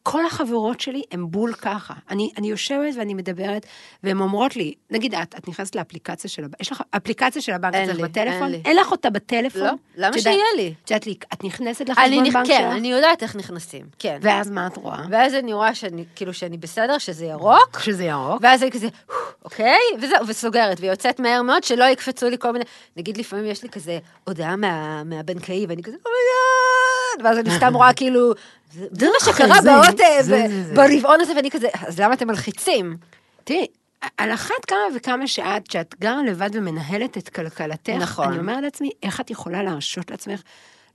[0.10, 1.93] שכל החברות שלי הם בול ככה.
[2.10, 3.65] אני, אני יושבת ואני מדברת,
[4.04, 7.76] והן אומרות לי, נגיד את, את נכנסת לאפליקציה של הבנק, יש לך אפליקציה של הבנק
[7.76, 8.43] אצלך בטלפון?
[8.43, 8.62] אין לי.
[8.65, 9.62] אין לך אותה בטלפון?
[9.62, 10.74] לא, למה יודעת- שיהיה לי?
[10.86, 12.78] את יודעת לי, את נכנסת לחשבון נכ- בנק כן, שלך?
[12.78, 14.17] אני יודעת איך נכנסים, כן.
[14.22, 15.04] ואז מה את רואה?
[15.10, 18.39] ואז אני רואה שאני, כאילו, שאני בסדר, שזה ירוק, כשזה ירוק.
[18.41, 18.88] ואז אני כזה,
[19.45, 22.65] אוקיי, וזהו, וסוגרת, ויוצאת מהר מאוד, שלא יקפצו לי כל מיני,
[22.98, 26.48] נגיד לפעמים יש לי כזה הודעה מה, מהבנקאי, ואני כזה, oh my God,
[27.23, 28.32] ואז אני סתם רואה כאילו,
[28.71, 30.73] זה מה שקרה זה, באות, זה, ב- זה, זה.
[30.75, 32.97] ברבעון הזה, ואני כזה, אז למה אתם מלחיצים?
[33.43, 33.67] תראי,
[34.17, 38.27] על אחת כמה וכמה שאת, שאת גרה לבד ומנהלת את כלכלתך, נכון.
[38.27, 40.41] אני אומרת לעצמי, איך את יכולה להרשות לעצמך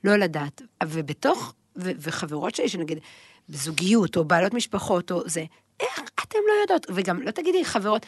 [0.04, 0.62] לא לדעת?
[0.84, 2.98] ובתוך, ו- וחברות שלי, שנגיד,
[3.48, 5.44] בזוגיות, או בעלות משפחות, או זה,
[5.80, 6.86] איך אתם לא יודעות?
[6.94, 8.06] וגם, לא תגידי חברות,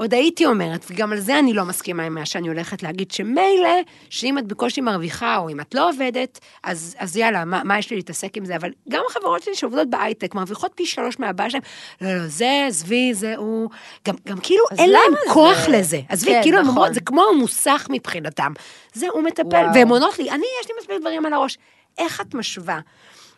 [0.00, 3.68] עוד הייתי אומרת, וגם על זה אני לא מסכימה עם מה שאני הולכת להגיד, שמילא,
[4.10, 7.90] שאם את בקושי מרוויחה, או אם את לא עובדת, אז, אז יאללה, מה, מה יש
[7.90, 8.56] לי להתעסק עם זה?
[8.56, 11.62] אבל גם החברות שלי שעובדות בהייטק, מרוויחות פי שלוש מהבעל שלהם,
[12.00, 13.70] לא, לא, זה, עזבי, זה הוא,
[14.08, 15.32] גם, גם כאילו אין להם זה?
[15.32, 16.00] כוח לזה.
[16.08, 16.76] עזבי, כן, כאילו, הם נכון.
[16.76, 18.52] אומרות, זה כמו מוסך מבחינתם.
[18.92, 19.74] זה, הוא מטפל, וואו.
[19.74, 21.58] והן עונות לי, אני, יש לי מספיק דברים על הראש.
[21.98, 22.80] איך את משווה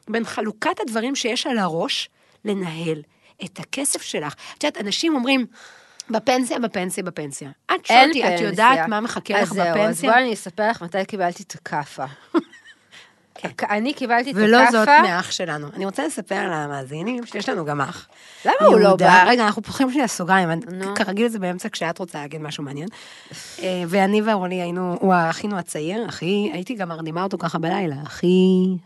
[0.09, 2.09] בין חלוקת הדברים שיש על הראש
[2.44, 3.03] לנהל
[3.44, 4.35] את הכסף שלך?
[4.59, 5.46] את יודעת, אנשים אומרים,
[6.10, 7.50] בפנסיה, בפנסיה, בפנסיה.
[7.74, 10.10] את שואלת אותי, את יודעת מה מחכה לך אז זהו, אז בפנסיה?
[10.10, 12.04] בואי אני אספר לך מתי קיבלתי את הכאפה.
[13.70, 15.02] אני קיבלתי את ולא זאת הכאפה.
[15.02, 15.66] מאח שלנו.
[15.74, 18.08] אני רוצה לספר למאזינים שיש לנו גם אח.
[18.44, 19.24] למה הוא לא בא?
[19.26, 20.48] רגע, אנחנו פותחים שנייה סוגריים.
[20.94, 22.88] כרגיל זה באמצע כשאת רוצה להגיד משהו מעניין.
[23.62, 28.26] אה, ואני ואורלי היינו, הוא אחינו הצעיר, אחי, הייתי גם מרדימה אותו ככה בלילה, אחי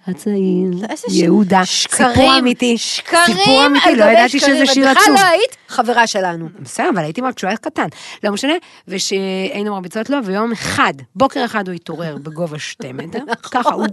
[0.07, 0.71] הצעיר,
[1.09, 4.39] יהודה, סיפור אמיתי, שקרים סיפור אמיתי, לא ידעתי.
[4.41, 5.15] שזה שיר את בכלל עצוב.
[5.25, 6.49] לא היית חברה שלנו.
[6.61, 7.87] בסדר, אבל הייתי מאוד כשהוא היה קטן,
[8.25, 8.53] לא משנה,
[8.89, 13.19] ושהיינו מרביצות לו, ויום אחד, בוקר אחד הוא התעורר בגובה שתי מטר,
[13.53, 13.87] ככה, הוא-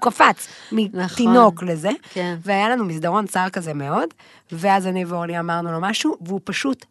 [0.00, 2.36] קפץ מתינוק לזה, כן.
[2.44, 4.08] והיה לנו מסדרון צר כזה מאוד,
[4.52, 6.84] ואז אני ואורלי אמרנו לו משהו, והוא פשוט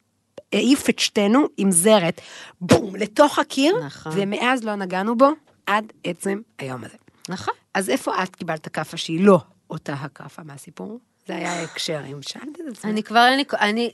[0.54, 2.22] העיף את שתינו עם זרת,
[2.62, 4.12] בום, לתוך הקיר, נכון.
[4.16, 5.30] ומאז לא נגענו בו
[5.66, 6.98] עד עצם היום הזה.
[7.30, 7.54] נכון.
[7.74, 11.00] אז איפה את קיבלת כאפה שהיא לא אותה הכאפה מהסיפור?
[11.28, 12.88] זה היה ההקשר, אם שאלת את זה.
[12.88, 13.44] אני כבר אין לי...
[13.54, 13.92] אני...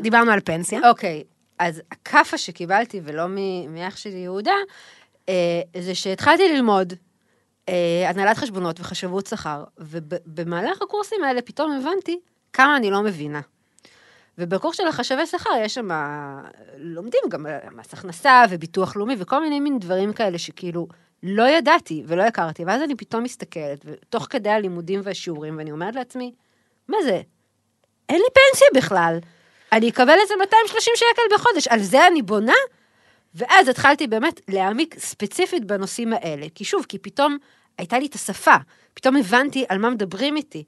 [0.00, 0.80] דיברנו על פנסיה.
[0.88, 1.24] אוקיי,
[1.58, 3.26] אז הכאפה שקיבלתי, ולא
[3.68, 4.54] מאח שלי יהודה,
[5.28, 6.92] אה, זה שהתחלתי ללמוד
[7.68, 12.20] אה, הנהלת חשבונות וחשבות שכר, ובמהלך הקורסים האלה פתאום הבנתי
[12.52, 13.40] כמה אני לא מבינה.
[14.38, 15.88] ובקורס של החשבי שכר יש שם,
[16.76, 20.88] לומדים גם על מס הכנסה וביטוח לאומי וכל מיני מין דברים כאלה שכאילו
[21.22, 26.32] לא ידעתי ולא הכרתי, ואז אני פתאום מסתכלת, ותוך כדי הלימודים והשיעורים, ואני אומרת לעצמי,
[26.88, 27.20] מה זה?
[28.08, 29.18] אין לי פנסיה בכלל.
[29.72, 32.52] אני אקבל איזה 230 שקל בחודש, על זה אני בונה?
[33.34, 36.46] ואז התחלתי באמת להעמיק ספציפית בנושאים האלה.
[36.54, 37.36] כי שוב, כי פתאום
[37.78, 38.56] הייתה לי את השפה,
[38.94, 40.64] פתאום הבנתי על מה מדברים איתי.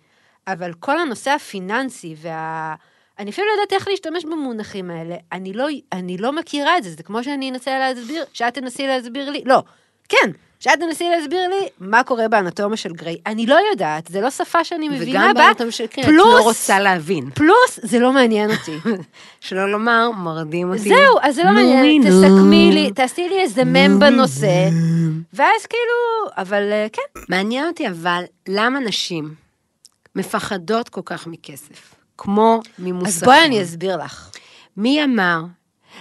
[0.48, 2.74] אבל כל הנושא הפיננסי וה...
[3.18, 5.16] אני אפילו לא יודעת איך להשתמש במונחים האלה.
[5.32, 9.30] אני לא, אני לא מכירה את זה, זה כמו שאני אנסה להסביר, שאת תנסי להסביר
[9.30, 9.62] לי, לא,
[10.08, 10.30] כן,
[10.60, 13.16] שאת תנסי להסביר לי מה קורה באנטומיה של גריי.
[13.26, 16.40] אני לא יודעת, זה לא שפה שאני מבינה וגם בה, באנטומיה של גריי, את לא
[16.42, 17.30] רוצה להבין.
[17.30, 18.78] פלוס, זה לא מעניין אותי.
[19.40, 20.78] שלא לומר, מרדים אותי.
[20.78, 22.02] זהו, אז זה לא מעניין.
[22.02, 24.68] תסכמי לי, תעשי לי איזה מם בנושא,
[25.34, 27.20] ואז כאילו, אבל אה, כן.
[27.28, 29.43] מעניין אותי אבל, למה נשים
[30.16, 31.94] מפחדות כל כך מכסף?
[32.18, 33.06] כמו ממוסכים.
[33.06, 34.30] אז בואי אני אסביר לך.
[34.76, 35.40] מי אמר?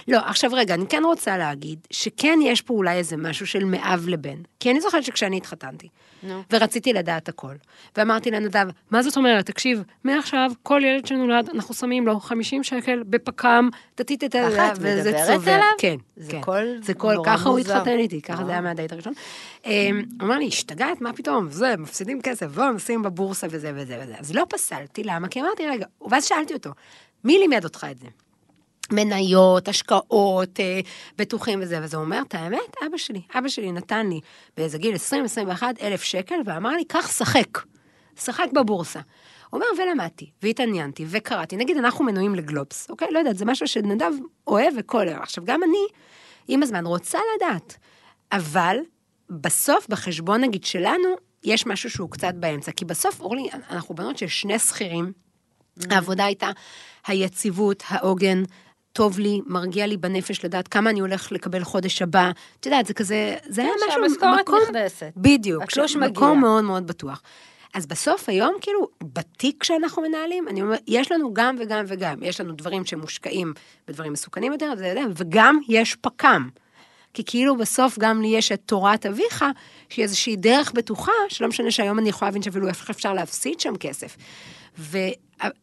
[0.08, 4.04] לא, עכשיו רגע, אני כן רוצה להגיד שכן יש פה אולי איזה משהו של מאב
[4.08, 4.36] לבן.
[4.60, 5.88] כי אני זוכרת שכשאני התחתנתי,
[6.22, 6.42] נו.
[6.52, 7.54] ורציתי לדעת הכל,
[7.96, 9.46] ואמרתי לנדב, מה זאת אומרת?
[9.46, 14.76] תקשיב, מעכשיו כל ילד שנולד, אנחנו שמים לו 50 שקל בפקם, תתית את ככה את
[14.80, 15.54] וזה מדברת צובר.
[15.54, 15.66] אליו?
[15.78, 16.40] כן, זה כן.
[16.40, 17.58] קול זה נורא ככה הוא.
[17.58, 18.44] התחתן איתי, ככה.
[18.44, 19.12] זה היה מהדייט הראשון.
[19.66, 21.50] אמ, אמר לי, השתגעת, מה פתאום?
[21.50, 24.14] זה, מפסידים כסף, בואו נשים בבורסה וזה וזה וזה.
[24.18, 25.28] אז לא פסלתי, למה?
[25.28, 26.70] כי אמרתי, רגע, ואז שאלתי אותו,
[27.24, 28.06] מי לימד אותך את זה?
[28.92, 30.80] מניות, השקעות, אה,
[31.18, 34.20] בטוחים וזה, וזה אומר, את האמת, אבא שלי, אבא שלי נתן לי
[34.56, 37.58] באיזה גיל 20-21 אלף שקל, ואמר לי, קח, שחק,
[38.16, 39.00] שחק בבורסה.
[39.50, 41.56] הוא אומר, ולמדתי, והתעניינתי, וקראתי.
[41.56, 43.08] נגיד, אנחנו מנויים לגלובס, אוקיי?
[43.10, 44.10] לא יודעת, זה משהו שנדב
[44.46, 45.22] אוהב וכל היום.
[45.22, 45.86] עכשיו, גם אני,
[46.48, 47.76] עם הזמן, רוצה לדעת.
[48.32, 48.76] אבל,
[49.30, 51.08] בסוף, בחשבון, נגיד, שלנו,
[51.44, 52.72] יש משהו שהוא קצת באמצע.
[52.72, 55.12] כי בסוף, אורלי, אנחנו בנות של שני שכירים,
[55.90, 56.50] העבודה הייתה
[57.06, 58.42] היציבות, העוגן,
[58.94, 62.30] טוב לי, מרגיע לי בנפש לדעת כמה אני הולך לקבל חודש הבא.
[62.60, 65.12] את יודעת, זה כזה, זה היה משהו, שהמשכורת מקום, נכנסת.
[65.16, 66.08] בדיוק, התלוש ש- מגיע.
[66.08, 67.22] מקום מאוד מאוד בטוח.
[67.74, 72.22] אז בסוף היום, כאילו, בתיק שאנחנו מנהלים, אני אומרת, יש לנו גם וגם וגם.
[72.22, 73.52] יש לנו דברים שמושקעים
[73.88, 74.72] בדברים מסוכנים יותר,
[75.16, 76.48] וגם יש פק"ם.
[77.14, 79.44] כי כאילו בסוף גם לי יש את תורת אביך,
[79.88, 83.76] שהיא איזושהי דרך בטוחה, שלא משנה שהיום אני יכולה להבין שאפילו איך אפשר להפסיד שם
[83.76, 84.16] כסף.
[84.78, 84.98] ו...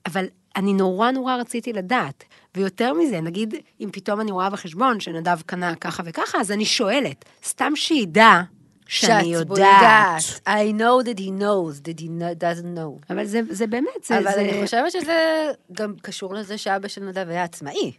[0.05, 2.23] אבל אני נורא נורא רציתי לדעת.
[2.55, 7.25] ויותר מזה, נגיד, אם פתאום אני רואה בחשבון שנדב קנה ככה וככה, אז אני שואלת,
[7.43, 8.41] סתם שידע
[8.87, 10.21] שאני יודעת.
[10.47, 12.07] I know that he knows, that he
[12.39, 13.05] doesn't know.
[13.09, 14.17] אבל זה, זה באמת, זה...
[14.17, 14.41] אבל זה...
[14.41, 17.91] אני חושבת שזה גם קשור לזה שאבא של נדב היה עצמאי.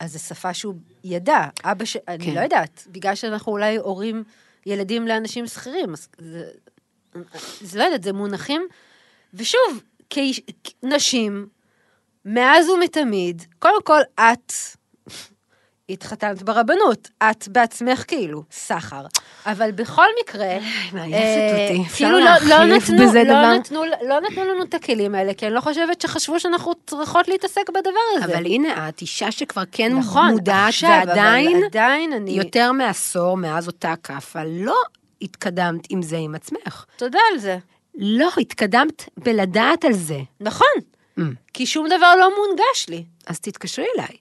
[0.00, 1.46] אז זו שפה שהוא ידע.
[1.64, 1.96] אבא ש...
[2.08, 2.34] אני כן.
[2.34, 4.24] לא יודעת, בגלל שאנחנו אולי הורים
[4.66, 6.44] ילדים לאנשים שכירים, אז זה...
[7.60, 8.62] זה לא יודעת, זה מונחים.
[9.34, 9.82] ושוב,
[10.80, 11.46] כנשים,
[12.24, 14.52] מאז ומתמיד, קודם כל, את
[15.90, 19.06] התחתנת ברבנות, את בעצמך כאילו, סחר.
[19.46, 20.58] אבל בכל מקרה,
[20.92, 23.54] מעייפת אה, אותי, אפשר כאילו לא, לא, להחליף נתנו, בזה לא, דבר?
[23.54, 27.70] נתנו, לא נתנו לנו את הכלים האלה, כי אני לא חושבת שחשבו שאנחנו צריכות להתעסק
[27.70, 28.24] בדבר הזה.
[28.24, 32.30] אבל הנה, את אישה שכבר כן נכון, מודעת, עכשיו, ועדיין, עדיין אני...
[32.30, 34.76] יותר מעשור מאז אותה כאפה, לא
[35.22, 36.84] התקדמת עם זה עם עצמך.
[36.96, 37.58] תודה על זה.
[37.94, 40.18] לא, התקדמת בלדעת על זה.
[40.40, 40.68] נכון,
[41.18, 41.22] Mm.
[41.54, 43.04] כי שום דבר לא מונגש לי.
[43.26, 44.16] אז תתקשרי אליי.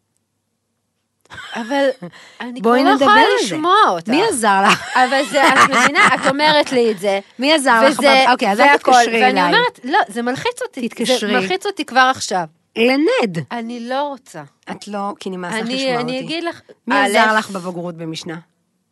[1.56, 1.89] אבל
[2.41, 3.21] אני כבר לא יכולה.
[3.43, 4.10] לשמוע אותך.
[4.10, 4.97] מי עזר לך?
[4.97, 7.19] אבל זה, את מבינה, את אומרת לי את זה.
[7.39, 7.99] מי עזר לך?
[7.99, 9.43] וזה, אוקיי, אז אל והכל, תתקשרי ואני אליי.
[9.54, 10.89] אומרת, לא, זה מלחיץ אותי.
[10.89, 11.17] תתקשרי.
[11.34, 12.43] זה מלחיץ אותי כבר עכשיו.
[12.77, 13.38] לנד.
[13.51, 14.43] אני לא רוצה.
[14.71, 16.19] את לא, כי נמאס לך אני, לשמוע אני אותי.
[16.25, 18.38] אגיד לך, מי עזר לך בבגרות במשנה?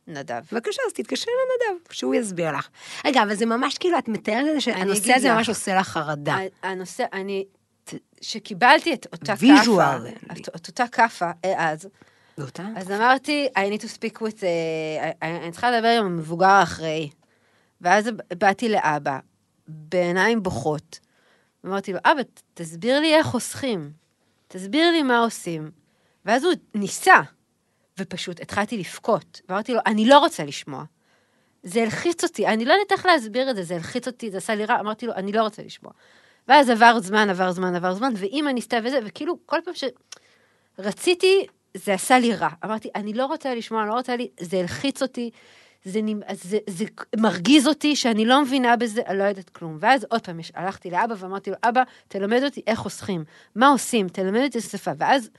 [0.07, 0.41] נדב.
[0.51, 2.67] בבקשה, אז תתקשרי לנדב, שהוא יסביר לך.
[3.05, 5.33] רגע, אבל זה ממש כאילו, את מתארת את זה שהנושא הזה.
[5.33, 6.37] ממש עושה לך חרדה.
[6.63, 7.45] הנושא, אני,
[8.21, 10.11] שקיבלתי את אותה ויז'ואל.
[10.11, 11.87] כאפה, את, את אותה כאפה אה, אז,
[12.37, 12.63] ואותה?
[12.75, 14.45] אז אמרתי, I need to speak with, uh,
[15.21, 17.09] אני צריכה לדבר עם המבוגר האחראי.
[17.81, 19.19] ואז באתי לאבא,
[19.67, 20.99] בעיניים בוכות,
[21.63, 22.21] ואמרתי לו, אבא,
[22.53, 23.91] תסביר לי איך חוסכים,
[24.47, 25.71] תסביר לי מה עושים.
[26.25, 27.21] ואז הוא ניסה,
[27.99, 29.41] ופשוט התחלתי לבכות.
[29.49, 30.83] ואמרתי לו, אני לא רוצה לשמוע.
[31.63, 34.55] זה הלחיץ אותי, אני לא יודעת איך להסביר את זה, זה הלחיץ אותי, זה עשה
[34.55, 35.91] לי רע, אמרתי לו, אני לא רוצה לשמוע.
[36.49, 39.73] ואז עבר זמן, עבר זמן, עבר זמן, ואימא ניסתה וזה, וכאילו, כל פעם
[40.79, 42.49] שרציתי, זה עשה לי רע.
[42.65, 45.29] אמרתי, אני לא רוצה לשמוע, לא רוצה לי, זה הלחיץ אותי,
[45.83, 45.99] זה,
[46.33, 46.85] זה, זה
[47.15, 49.77] מרגיז אותי שאני לא מבינה בזה, אני לא יודעת כלום.
[49.79, 53.23] ואז עוד פעם, הלכתי לאבא ואמרתי לו, אבא, תלמד אותי איך חוסכים,
[53.55, 54.91] מה עושים, תלמד אותי את השפה.
[54.97, 55.29] ואז,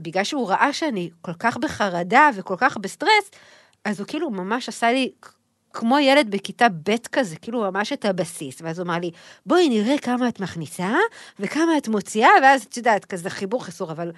[0.00, 3.30] בגלל שהוא ראה שאני כל כך בחרדה וכל כך בסטרס,
[3.84, 5.12] אז הוא כאילו ממש עשה לי
[5.72, 8.62] כמו ילד בכיתה ב' כזה, כאילו ממש את הבסיס.
[8.62, 9.10] ואז הוא אמר לי,
[9.46, 10.94] בואי נראה כמה את מכניסה
[11.40, 14.12] וכמה את מוציאה, ואז את יודעת, כזה חיבור חיסור, אבל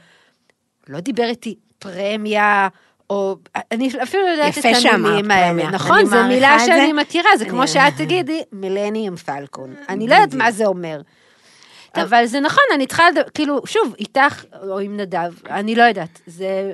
[0.88, 2.68] לא דיבר איתי פרמיה,
[3.10, 3.36] או
[3.72, 5.46] אני אפילו לא יודעת את המילים האלה.
[5.48, 5.70] פרמיה.
[5.70, 6.58] נכון, זו מילה.
[6.66, 9.74] שאני מכירה, זה כמו שאת תגידי, מילניום פלקון.
[9.88, 11.00] אני לא יודעת מה זה אומר.
[11.94, 16.72] אבל זה נכון, אני צריכה, כאילו, שוב, איתך או עם נדב, אני לא יודעת, זה...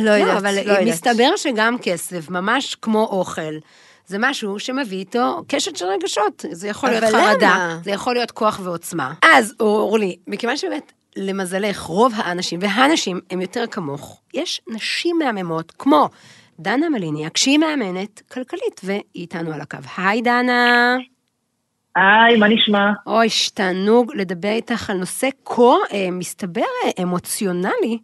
[0.00, 0.86] לא יודעת, לא, אבל לא יודעת.
[0.86, 3.52] מסתבר שגם כסף, ממש כמו אוכל,
[4.06, 6.44] זה משהו שמביא איתו קשת של רגשות.
[6.50, 7.78] זה יכול להיות חרדה, למה?
[7.84, 9.12] זה יכול להיות כוח ועוצמה.
[9.22, 16.08] אז, אורלי, מכיוון שבאמת, למזלך, רוב האנשים, והנשים הם יותר כמוך, יש נשים מהממות, כמו
[16.58, 19.78] דנה מליניאק, שהיא מאמנת כלכלית, והיא איתנו על הקו.
[19.96, 20.96] היי, דנה.
[21.96, 22.90] היי, מה נשמע?
[23.06, 27.98] אוי, תענוג לדבר איתך על נושא כה, אה, מסתבר, אה, אמוציונלי,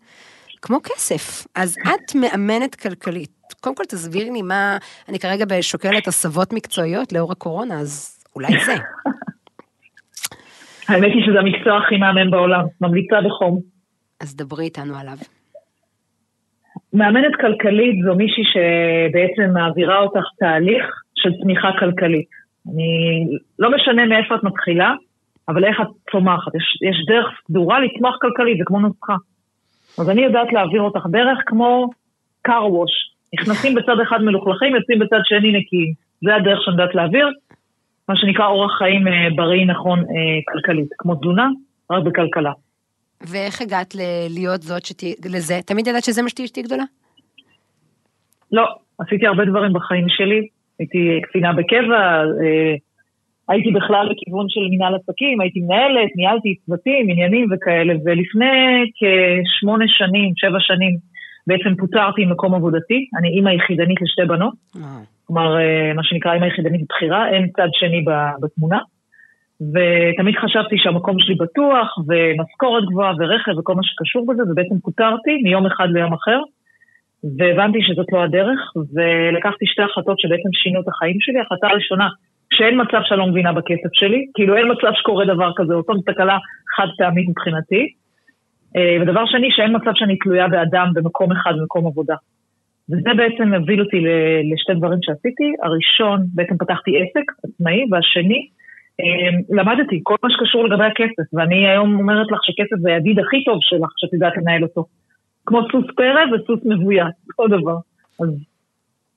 [0.63, 1.47] כמו כסף.
[1.55, 3.31] אז את מאמנת כלכלית.
[3.61, 4.77] קודם כל תסבירי לי מה,
[5.09, 8.75] אני כרגע שוקלת הסבות מקצועיות לאור הקורונה, אז אולי זה.
[10.89, 13.61] האמת היא שזה המקצוע הכי מהמם בעולם, ממליצה בחום.
[14.21, 15.17] אז דברי איתנו עליו.
[16.93, 22.29] מאמנת כלכלית זו מישהי שבעצם מעבירה אותך תהליך של צמיחה כלכלית.
[22.67, 23.27] אני,
[23.59, 24.93] לא משנה מאיפה את מתחילה,
[25.49, 26.55] אבל איך את צומחת.
[26.55, 29.17] יש, יש דרך סדורה לצמוח כלכלית, זה כמו נוסחה.
[29.99, 31.89] אז אני יודעת להעביר אותך דרך כמו
[32.49, 32.97] car wash.
[33.35, 35.93] נכנסים בצד אחד מלוכלכים, יוצאים בצד שני נקיים.
[36.25, 37.29] זה הדרך שאני יודעת להעביר,
[38.09, 40.05] מה שנקרא אורח חיים אה, בריא נכון אה,
[40.53, 41.49] כלכלית, כמו תזונה,
[41.91, 42.53] רק בכלכלה.
[43.21, 45.55] ואיך הגעת ל- להיות זאת שתהיי, לזה?
[45.67, 46.85] תמיד ידעת שזה מה שתהיי אשתי גדולה?
[48.53, 48.65] לא,
[48.99, 50.49] עשיתי הרבה דברים בחיים שלי.
[50.79, 52.75] הייתי קצינה בקבע, אה,
[53.49, 60.33] הייתי בכלל בכיוון של מנהל עסקים, הייתי מנהלת, ניהלתי צוותים, עניינים וכאלה, ולפני כשמונה שנים,
[60.37, 60.97] שבע שנים,
[61.47, 63.07] בעצם פוטרתי ממקום עבודתי.
[63.19, 64.55] אני אימא יחידנית לשתי בנות,
[65.25, 68.05] כלומר, אה, מה שנקרא אימא יחידנית בבחירה, אין צד שני
[68.43, 68.79] בתמונה.
[69.61, 75.67] ותמיד חשבתי שהמקום שלי בטוח, ומשכורת גבוהה, ורכב, וכל מה שקשור בזה, ובעצם פוטרתי מיום
[75.67, 76.41] אחד ליום אחר.
[77.39, 78.61] והבנתי שזאת לא הדרך,
[78.95, 81.41] ולקחתי שתי החלטות שבעצם שינו את החיים שלי.
[81.41, 82.09] החלטה ראשונה,
[82.57, 86.39] שאין מצב שאני לא מבינה בכסף שלי, כאילו אין מצב שקורה דבר כזה, אותה תקלה
[86.77, 87.93] חד פעמית מבחינתי.
[88.77, 92.15] אה, ודבר שני, שאין מצב שאני תלויה באדם במקום אחד, במקום עבודה.
[92.91, 94.01] וזה בעצם הוביל אותי
[94.53, 95.53] לשתי דברים שעשיתי.
[95.63, 98.49] הראשון, בעצם פתחתי עסק עצמאי, והשני,
[99.01, 103.45] אה, למדתי כל מה שקשור לגבי הכסף, ואני היום אומרת לך שכסף זה הידיד הכי
[103.45, 104.85] טוב שלך, שאת יודעת לנהל אותו.
[105.47, 107.77] כמו סוס פרא וסוס מבוית, אותו דבר.
[108.21, 108.29] אז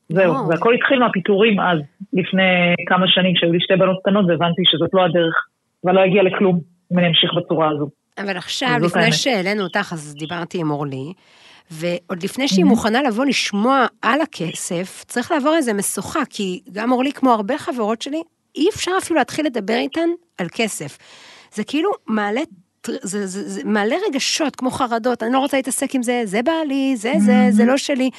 [0.10, 0.48] זהו.
[0.50, 1.80] והכל התחיל מהפיטורים אז,
[2.14, 5.36] לפני כמה שנים, שהיו לי שתי בנות קטנות, והבנתי שזאת לא הדרך,
[5.84, 6.60] ולא הגיע לכלום
[6.92, 7.90] אם אני אמשיך בצורה הזו.
[8.18, 9.12] אבל עכשיו, לפני.
[9.12, 11.14] שהעלינו אותך, אז דיברתי עם אורלי,
[11.72, 17.12] ועוד לפני שהיא מוכנה לבוא לשמוע על הכסף, צריך לעבור איזה משוכה, כי גם אורלי,
[17.12, 18.22] כמו הרבה חברות שלי,
[18.56, 20.98] אי אפשר אפילו להתחיל לדבר איתן על כסף.
[21.54, 22.42] זה כאילו מעלה...
[22.88, 26.42] זה, זה, זה, זה מעלה רגשות כמו חרדות, אני לא רוצה להתעסק עם זה, זה
[26.42, 28.10] בעלי, זה זה, זה לא שלי.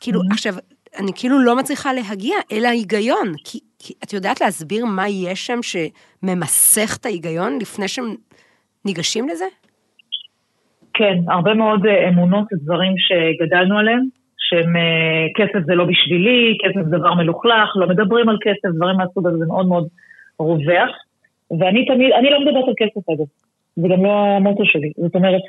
[0.00, 0.54] כאילו, עכשיו,
[0.98, 5.58] אני כאילו לא מצליחה להגיע אל ההיגיון, כי, כי את יודעת להסביר מה יש שם
[5.62, 8.14] שממסך את ההיגיון לפני שהם
[8.84, 9.44] ניגשים לזה?
[10.94, 14.00] כן, הרבה מאוד אה, אמונות ודברים שגדלנו עליהם,
[14.38, 18.96] שהם אה, כסף זה לא בשבילי, כסף זה דבר מלוכלך, לא מדברים על כסף, דברים
[18.96, 19.88] מהסוג הזה, זה מאוד מאוד
[20.38, 20.90] רווח.
[21.50, 23.26] ואני תמיד, אני לא מדברת על כסף אגב,
[23.76, 24.92] זה גם לא המוטו שלי.
[24.96, 25.42] זאת אומרת,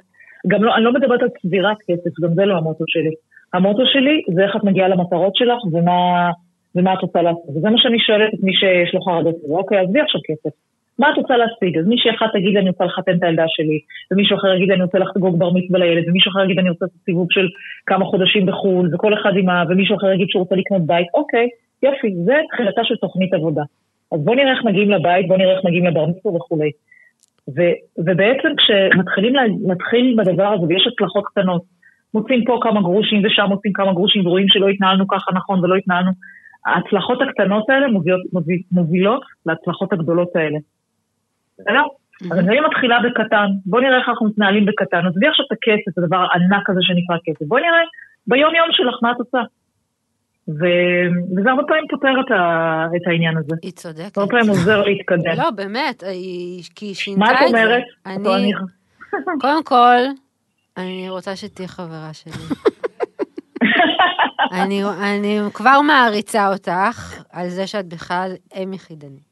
[0.48, 3.12] גם לא, אני לא מדברת על צבירת כסף, גם זה לא המוטו שלי.
[3.54, 6.32] המוטו שלי זה איך את מגיעה למטרות שלך ומה,
[6.76, 7.50] ומה את רוצה לעשות.
[7.56, 9.36] וזה מה שאני שואלת את מי שיש לו חרדות.
[9.50, 10.56] אוקיי, עזבי עכשיו כסף.
[11.00, 11.78] מה את רוצה להשיג?
[11.78, 13.80] אז מישהי אחת תגיד אני רוצה לחתן את הילדה שלי,
[14.12, 17.02] ומישהו אחר יגיד אני רוצה לחגוג בר מצווה לילד, ומישהו אחר יגיד אני רוצה לעשות
[17.06, 17.48] סיבוב של
[17.86, 19.64] כמה חודשים בחו"ל, וכל אחד עם ה...
[19.70, 21.48] ומישהו אחר יגיד שהוא רוצה לקנות בית, אוקיי,
[21.84, 23.62] יופי, זה תחילתה של תוכנית עבודה.
[24.12, 26.72] אז בואו נראה איך מגיעים לבית, בואו נראה איך מגיעים לבר מצווה וכולי.
[27.56, 29.34] ו- ובעצם כשמתחילים
[29.68, 31.62] להתחיל בדבר הזה ויש הצלחות קטנות,
[32.14, 36.12] מוצאים פה כמה גרושים ושם מוצאים כמה גרושים ורואים שלא התנהלנו ככה נכון ולא התנהלנו,
[36.66, 38.22] ההצלחות הקטנות האלה מובילות,
[38.72, 40.58] מובילות להצלחות הגדולות האלה.
[41.60, 41.82] בסדר?
[42.32, 46.18] אז אני מתחילה בקטן, בוא נראה איך אנחנו מתנהלים בקטן, עזבי עכשיו את הכסף, הדבר
[46.18, 47.82] הענק הזה שנקרא כסף, בוא נראה
[48.28, 49.42] ביום יום שלך מה את עושה.
[50.50, 50.66] ו...
[51.38, 52.86] וזה הרבה פעמים פותר את, ה...
[52.96, 53.56] את העניין הזה.
[53.62, 54.18] היא צודקת.
[54.18, 55.38] הרבה פעמים עוזר להתקדם.
[55.38, 56.64] לא, באמת, היא...
[56.76, 57.64] כי היא שינתה מה את את זה.
[57.64, 57.84] אומרת?
[58.06, 58.52] אני...
[59.40, 59.98] קודם כל,
[60.82, 62.34] אני רוצה שתהיי חברה שלי.
[64.62, 69.32] אני, אני כבר מעריצה אותך על זה שאת בכלל אם יחידנית.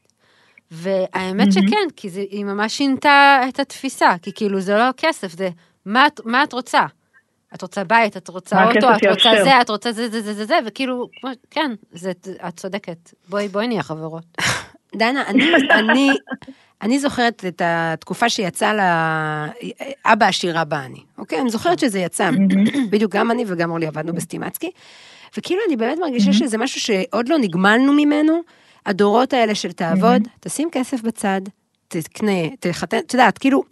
[0.71, 5.49] והאמת שכן, כי זה, היא ממש שינתה את התפיסה, כי כאילו זה לא כסף, זה
[5.85, 6.85] מה, מה את רוצה?
[7.55, 9.43] את רוצה בית, את רוצה אוטו, את רוצה יאפשר?
[9.43, 11.07] זה, את רוצה זה, זה, זה, זה, זה, וכאילו,
[11.49, 12.11] כן, זה,
[12.47, 13.13] את צודקת.
[13.29, 14.23] בואי, בואי נהיה חברות.
[14.99, 16.09] דנה, אני, אני,
[16.81, 19.47] אני זוכרת את התקופה שיצא לה...
[20.05, 21.41] אבא עשיר אבא אני, אוקיי?
[21.41, 22.29] אני זוכרת שזה יצא,
[22.91, 24.71] בדיוק גם אני וגם אורלי עבדנו בסטימצקי,
[25.37, 28.39] וכאילו אני באמת מרגישה שזה משהו שעוד לא נגמלנו ממנו,
[28.85, 31.41] הדורות האלה של תעבוד, תשים כסף בצד,
[31.89, 33.63] תקנה, תחתן, את יודעת, כאילו,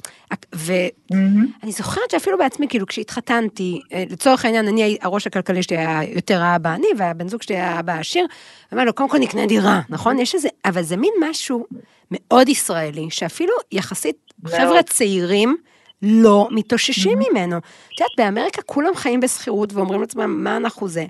[0.54, 6.42] ואני זוכרת שאפילו בעצמי, כאילו, כשהתחתנתי, אה, לצורך העניין, אני, הראש הכלכלי שלי היה יותר
[6.42, 8.26] האבא אני, והבן זוג שלי היה האבא העשיר,
[8.74, 10.20] אמר לו, קודם כל נקנה דירה, נכון?
[10.20, 11.66] יש איזה, אבל זה מין משהו
[12.12, 15.58] מאוד ישראלי, שאפילו יחסית חבר'ה צעירים,
[16.02, 17.58] לא מתאוששים ממנו.
[17.58, 21.06] את יודעת, באמריקה כולם חיים בשכירות ואומרים לעצמם, מה אנחנו זה?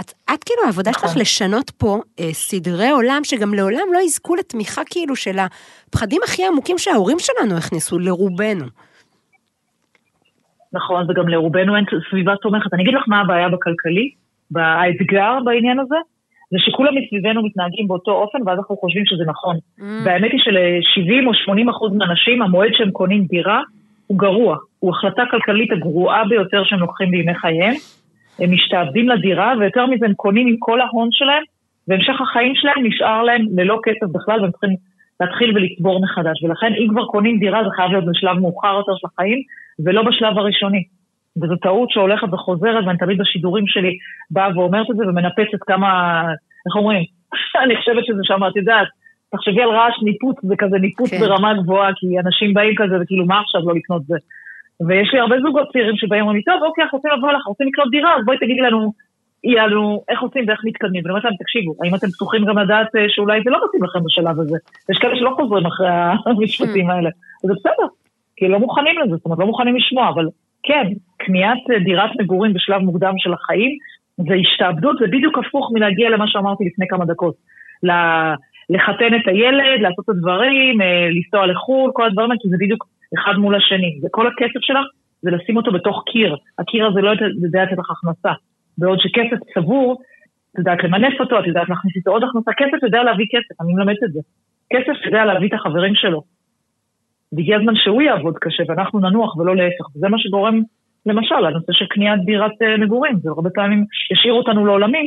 [0.00, 4.82] את, את כאילו, העבודה שלך לשנות פה אה, סדרי עולם, שגם לעולם לא יזכו לתמיכה
[4.90, 8.66] כאילו של הפחדים הכי עמוקים שההורים שלנו הכניסו, לרובנו.
[10.72, 12.74] נכון, וגם לרובנו אין סביבה תומכת.
[12.74, 14.10] אני אגיד לך מה הבעיה בכלכלי,
[14.56, 15.96] האתגר בעניין הזה,
[16.50, 19.56] זה שכולם מסביבנו מתנהגים באותו אופן, ואז אנחנו חושבים שזה נכון.
[20.04, 23.60] והאמת היא של-70 או 80 אחוז מהאנשים, המועד שהם קונים דירה
[24.06, 24.56] הוא גרוע.
[24.78, 27.74] הוא החלטה כלכלית הגרועה ביותר שהם לוקחים בימי חייהם.
[28.40, 31.42] הם משתעבדים לדירה, ויותר מזה הם קונים עם כל ההון שלהם,
[31.88, 34.70] והמשך החיים שלהם נשאר להם ללא כסף בכלל, והם צריכים
[35.20, 36.42] להתחיל ולצבור מחדש.
[36.42, 39.38] ולכן אם כבר קונים דירה, זה חייב להיות בשלב מאוחר יותר של החיים,
[39.84, 40.84] ולא בשלב הראשוני.
[41.42, 43.92] וזו טעות שהולכת וחוזרת, ואני תמיד בשידורים שלי
[44.30, 46.22] באה ואומרת את זה ומנפצת כמה,
[46.66, 47.04] איך אומרים?
[47.64, 48.88] אני חושבת שזה שם, את יודעת,
[49.32, 51.20] תחשבי על רעש ניפוץ, זה כזה ניפוץ כן.
[51.20, 54.16] ברמה גבוהה, כי אנשים באים כזה, וכאילו, מה עכשיו לא לקנות זה?
[54.86, 57.66] ויש לי הרבה זוגות צעירים שבאים ואומרים לי, טוב, אוקיי, אנחנו רוצים לבוא לך, רוצים
[57.66, 58.92] לקנות דירה, אז בואי תגידי לנו,
[59.44, 61.02] יענו, איך עושים ואיך מתקדמים.
[61.02, 64.04] ואני אומרת להם, תקשיבו, האם אתם פתוחים גם לדעת אה, שאולי זה לא מתאים לכם
[64.04, 64.58] בשלב הזה?
[64.90, 65.88] יש כאלה שלא חוזרים אחרי
[66.26, 67.10] המשפטים האלה.
[67.44, 67.86] וזה בסדר,
[68.36, 70.26] כי לא מוכנים לזה, זאת אומרת, לא מוכנים לשמוע, אבל
[70.62, 70.86] כן,
[71.16, 73.70] קניית אה, דירת מגורים בשלב מוקדם של החיים,
[74.16, 77.34] זה השתעבדות, זה בדיוק הפוך מלהגיע למה שאמרתי לפני כמה דקות.
[78.70, 82.86] לחתן את הילד, לעשות את הדברים, אה, לנסוע לחו"ל, כל הדברים האלה, כי זה בדיוק
[83.18, 84.00] אחד מול השני.
[84.04, 84.86] וכל הכסף שלך
[85.22, 86.36] זה לשים אותו בתוך קיר.
[86.58, 87.10] הקיר הזה לא
[87.44, 88.32] יודע לתת לך הכנסה.
[88.78, 90.00] בעוד שכסף צבור,
[90.52, 93.72] את יודעת למנף אותו, את יודעת להכניס איתו עוד הכנסה, כסף יודע להביא כסף, אני
[93.74, 94.20] מלמדת את זה.
[94.72, 96.22] כסף יודע להביא את החברים שלו.
[97.32, 99.96] והגיע הזמן שהוא יעבוד קשה ואנחנו ננוח ולא להפך.
[99.96, 100.62] וזה מה שגורם,
[101.06, 103.18] למשל, לנושא של קניית דירת אה, מגורים.
[103.22, 105.06] זה הרבה פעמים ישאיר אותנו לעולמים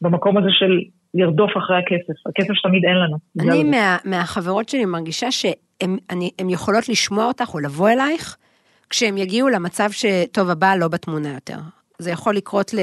[0.00, 0.80] במקום הזה של
[1.14, 2.26] לרדוף אחרי הכסף.
[2.28, 3.16] הכסף שתמיד אין לנו.
[3.40, 3.64] אני.
[3.64, 5.30] מה, מהחברות שלי מרגישה
[5.82, 8.36] שהן יכולות לשמוע אותך או לבוא אלייך,
[8.90, 11.58] כשהם יגיעו למצב שטוב, הבעל לא בתמונה יותר.
[11.98, 12.74] זה יכול לקרות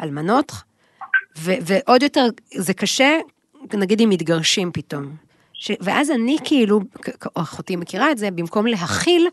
[0.00, 0.52] לאלמנות,
[1.38, 3.18] ו- ועוד יותר, זה קשה,
[3.74, 5.16] נגיד אם מתגרשים פתאום.
[5.52, 6.80] ש- ואז אני כאילו,
[7.34, 9.28] אחותי מכירה את זה, במקום להכיל,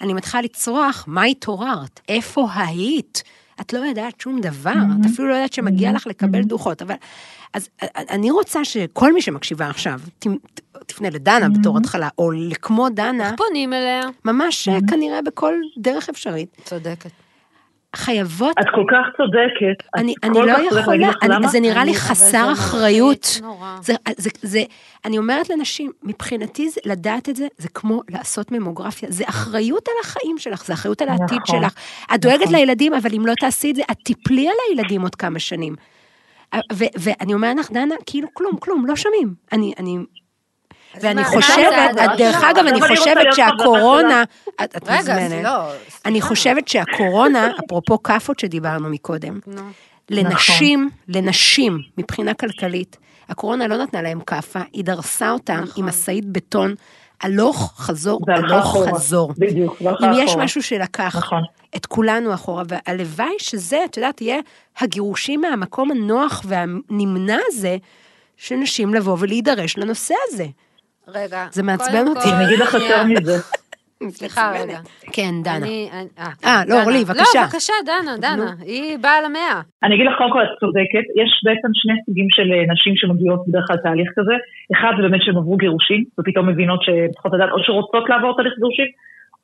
[0.00, 2.00] אני מתחילה לצרוח, מה התעוררת?
[2.08, 3.22] איפה היית?
[3.60, 6.94] את לא יודעת שום דבר, את אפילו לא יודעת שמגיע לך לקבל דוחות, אבל...
[7.54, 7.68] אז
[8.10, 10.26] אני רוצה שכל מי שמקשיבה עכשיו, ת-
[10.86, 14.02] תפנה לדנה בתור התחלה, או לכמו דנה, פונים אליה.
[14.24, 16.56] ממש אה, כנראה בכל דרך אפשרית.
[16.64, 17.10] צודקת.
[17.98, 19.86] חייבות, את כל כך צודקת.
[19.86, 21.48] את אני, כל אני לא יכולה, אני, למה?
[21.48, 23.40] זה נראה לי אני- חסר אחריות.
[23.82, 24.62] זה, זה, זה,
[25.04, 29.94] אני אומרת לנשים, מבחינתי זה, לדעת את זה, זה כמו לעשות ממוגרפיה, זה אחריות על
[30.04, 31.74] החיים שלך, זה אחריות על העתיד נכון, שלך.
[32.14, 32.54] את דואגת נכון.
[32.54, 35.74] לילדים, אבל אם לא תעשי את זה, את תיפלי על הילדים עוד כמה שנים.
[36.72, 39.34] ו- ואני אומרת לך, דנה, כאילו כלום, כלום, לא שומעים.
[39.52, 39.96] אני, אני,
[41.00, 42.44] ואני חושבת, דרך?
[42.44, 44.24] אגב, אני אני חושבת שהקורונה,
[44.64, 45.44] את מוזמנת.
[45.44, 45.70] לא...
[46.06, 46.26] אני סליחה.
[46.28, 49.62] חושבת שהקורונה, אפרופו כאפות שדיברנו מקודם, נו.
[50.10, 52.96] לנשים, לנשים, מבחינה כלכלית,
[53.28, 55.84] הקורונה לא נתנה להם כאפה, היא דרסה אותם נכון.
[55.84, 56.74] עם משאית בטון,
[57.20, 58.94] הלוך, חזור, הלוך, אחורה.
[58.94, 59.32] חזור.
[59.38, 60.44] בדיוק, והלכה אם יש אחורה.
[60.44, 61.42] משהו שלקח נכון.
[61.76, 64.38] את כולנו אחורה, והלוואי שזה, את יודעת, יהיה
[64.78, 67.76] הגירושים מהמקום הנוח והנמנע הזה,
[68.36, 70.46] של נשים לבוא ולהידרש לנושא הזה.
[71.14, 71.46] רגע.
[71.50, 72.28] זה מעצבן אותי.
[72.36, 72.74] אני אגיד לך.
[72.74, 73.32] יותר מזה.
[74.08, 74.78] סליחה רגע.
[75.12, 75.56] כן, דנה.
[75.56, 75.88] אני-
[76.44, 76.74] אה, לא.
[76.82, 77.22] אורלי, בבקשה.
[77.40, 78.50] לא, בבקשה, דנה, דנה.
[78.60, 79.60] היא באה למאה.
[79.82, 83.40] אני אגיד לך, קודם כל, את צודקת, יש בעצם שני סוגים של אה, נשים שמגיעות
[83.48, 84.34] בדרך כלל תהליך כזה.
[84.74, 88.52] אחד זה באמת שהן עברו גירושים, ופתאום מבינות שהן צריכות לדעת, או שרוצות לעבור תהליך
[88.58, 88.86] גירושים,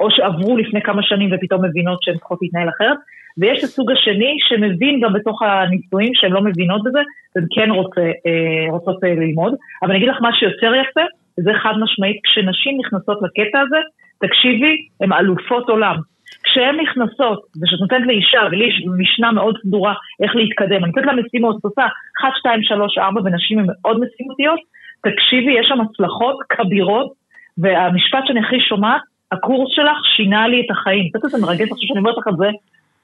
[0.00, 2.98] או שעברו לפני כמה שנים ופתאום מבינות שהן צריכות להתנהל אחרת.
[3.38, 7.02] ויש את הסוג השני שמבין גם בתוך הנישואים שהן לא מבינות בזה,
[7.36, 9.52] והן כן רוצה, אה, רוצות אה, ללמוד.
[9.82, 11.04] אבל אני אגיד לך מה שיותר יפה,
[11.38, 13.80] וזה חד משמעית, כשנשים נכנסות לקטע הזה,
[14.20, 15.96] תקשיבי, הן אלופות עולם.
[16.44, 21.12] כשהן נכנסות, וכשאת נותנת לאישה, ולי יש משנה מאוד סדורה איך להתקדם, אני נותנת לה
[21.12, 21.86] משימות, עושה
[22.20, 24.60] 1, 2, 3, 4, ונשים הן מאוד משימותיות,
[25.02, 27.12] תקשיבי, יש שם הצלחות כבירות,
[27.58, 31.08] והמשפט שאני הכי שומעת, הקורס שלך שינה לי את החיים.
[31.10, 32.48] את יודעת איזה מרגש עכשיו שאני אומרת לך את זה,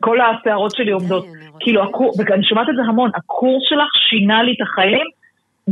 [0.01, 1.25] כל השערות שלי עומדות.
[1.25, 1.83] אני רוצה כאילו.
[2.19, 5.07] ואני שומעת את זה המון, הקורס שלך שינה לי את החיים,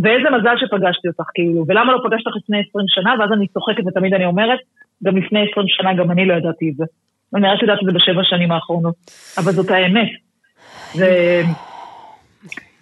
[0.03, 3.83] ואיזה מזל שפגשתי אותך, כאילו, ולמה לא פגשת אותך לפני 20 שנה, ואז אני צוחקת
[3.87, 4.59] ותמיד אני אומרת,
[5.05, 6.85] גם לפני 20 שנה גם אני לא ידעתי את זה.
[7.35, 8.95] אני רק יודעת את זה בשבע שנים האחרונות,
[9.39, 10.09] אבל זאת האמת.
[10.99, 11.05] ו...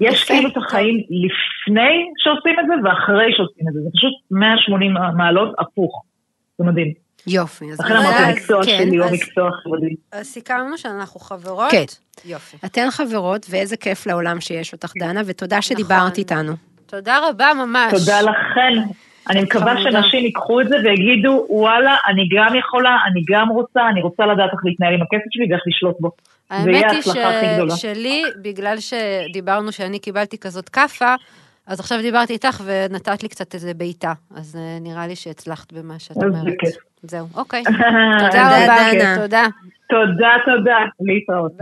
[0.01, 4.13] יש יפה, כאילו את החיים לפני שעושים את זה ואחרי שעושים את זה, זה פשוט
[4.31, 6.03] 180 מעלות הפוך.
[6.59, 6.93] זה מדהים.
[7.27, 9.95] יופי, אז לכן אמרתי, המקצוע כן, שלי הוא המקצוע החברתי.
[10.13, 11.71] אז סיכמנו שאנחנו חברות.
[11.71, 11.85] כן.
[12.25, 12.57] יופי.
[12.65, 15.63] אתן חברות, ואיזה כיף לעולם שיש אותך, דנה, ותודה נכון.
[15.63, 16.53] שדיברת איתנו.
[16.87, 17.93] תודה רבה ממש.
[17.93, 18.83] תודה לכן.
[19.31, 19.75] אני מקווה.
[19.83, 24.51] שנשים ייקחו את זה ויגידו, וואלה, אני גם יכולה, אני גם רוצה, אני רוצה לדעת
[24.53, 26.11] איך להתנהל עם הכסף שלי ואיך לשלוט בו.
[26.51, 27.77] האמת היא גדולה.
[27.77, 31.15] שלי, בגלל שדיברנו שאני קיבלתי כזאת כאפה,
[31.67, 34.13] אז עכשיו דיברתי איתך ונתת לי קצת איזה בעיטה.
[34.37, 36.55] אז אה, נראה לי שהצלחת במה שאת אומרת.
[37.03, 37.63] זהו, אוקיי.
[38.27, 39.17] תודה רבה.
[39.23, 39.47] תודה.
[39.89, 40.79] תודה, תודה.
[41.01, 41.53] להתראות.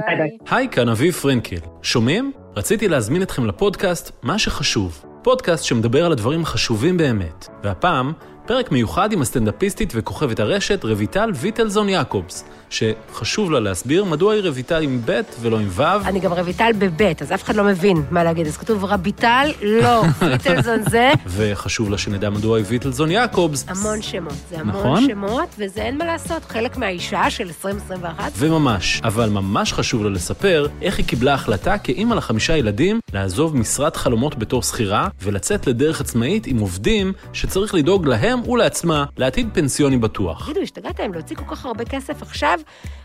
[0.51, 1.57] היי, כאן אביב פרנקל.
[1.83, 2.33] שומעים?
[2.57, 5.05] רציתי להזמין אתכם לפודקאסט מה שחשוב.
[5.22, 7.47] פודקאסט שמדבר על הדברים החשובים באמת.
[7.62, 8.12] והפעם,
[8.47, 14.83] פרק מיוחד עם הסטנדאפיסטית וכוכבת הרשת רויטל ויטלזון יעקובס, שחשוב לה להסביר מדוע היא רויטל
[14.83, 15.83] עם ב' ולא עם ו'.
[15.83, 18.47] אני גם רויטל בבית, אז אף אחד לא מבין מה להגיד.
[18.47, 23.64] אז כתוב רביטל, לא, ויטלזון זה וחשוב לה שנדע מדוע היא ויטלזון יעקובס.
[23.68, 24.33] המון שמות.
[24.51, 25.07] זה המון נכון.
[25.07, 28.33] שמות, וזה אין מה לעשות, חלק מהאישה של 2021.
[28.37, 33.97] וממש, אבל ממש חשוב לה לספר איך היא קיבלה החלטה כאימא לחמישה ילדים לעזוב משרד
[33.97, 40.45] חלומות בתור שכירה ולצאת לדרך עצמאית עם עובדים שצריך לדאוג להם ולעצמה לעתיד פנסיוני בטוח.
[40.45, 42.59] תגידו, השתגעתם להוציא כל כך הרבה כסף עכשיו,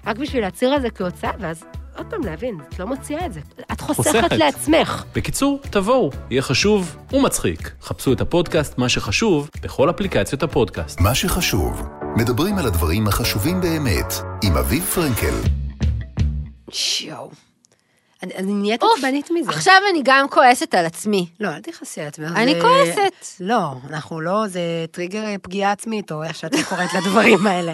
[0.05, 1.63] רק בשביל להצהיר על זה כהוצאה, ואז
[1.97, 3.39] עוד פעם להבין, את לא מוציאה את זה.
[3.71, 4.31] את חוסכת חוסכת.
[4.31, 5.03] לעצמך.
[5.15, 7.71] בקיצור, תבואו, יהיה חשוב ומצחיק.
[7.81, 10.99] חפשו את הפודקאסט מה שחשוב בכל אפליקציות הפודקאסט.
[11.01, 11.81] מה שחשוב,
[12.17, 15.33] מדברים על הדברים החשובים באמת, עם אביב פרנקל.
[16.71, 17.31] שיואו.
[18.23, 19.49] אני, אני נהיית עצבנית מזה.
[19.51, 21.27] עכשיו אני גם כועסת על עצמי.
[21.39, 22.31] לא, אל תכעסי על עצמך.
[22.35, 23.25] אני זה- כועסת.
[23.39, 23.57] לא,
[23.89, 24.59] אנחנו לא, זה
[24.91, 27.73] טריגר פגיעה עצמית, או איך שאת קוראת לדברים האלה.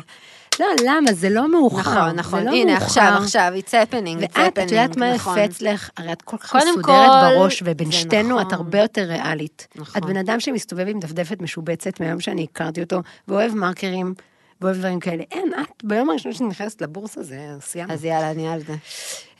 [0.60, 1.14] לא, למה?
[1.14, 1.80] זה לא מאוחר.
[1.80, 2.44] נכון, נכון.
[2.44, 2.86] לא הנה, מאוחר.
[2.86, 5.40] עכשיו, עכשיו, it's happening, it's ואת, את יודעת happening, מה נכון.
[5.40, 5.90] אצלך?
[5.98, 8.58] הרי את כל כך מסודרת כל, בראש, ובין שתינו את נכון.
[8.58, 9.68] הרבה יותר ריאלית.
[9.76, 10.02] נכון.
[10.02, 14.14] את בן אדם שמסתובב עם דפדפת משובצת מהיום שאני הכרתי אותו, ואוהב מרקרים,
[14.62, 15.24] ואוהב דברים כאלה.
[15.32, 17.94] אין, את ביום הראשון שאני נכנסת לבורסה, זה סיימנו.
[17.94, 18.74] אז יאללה, אני על זה.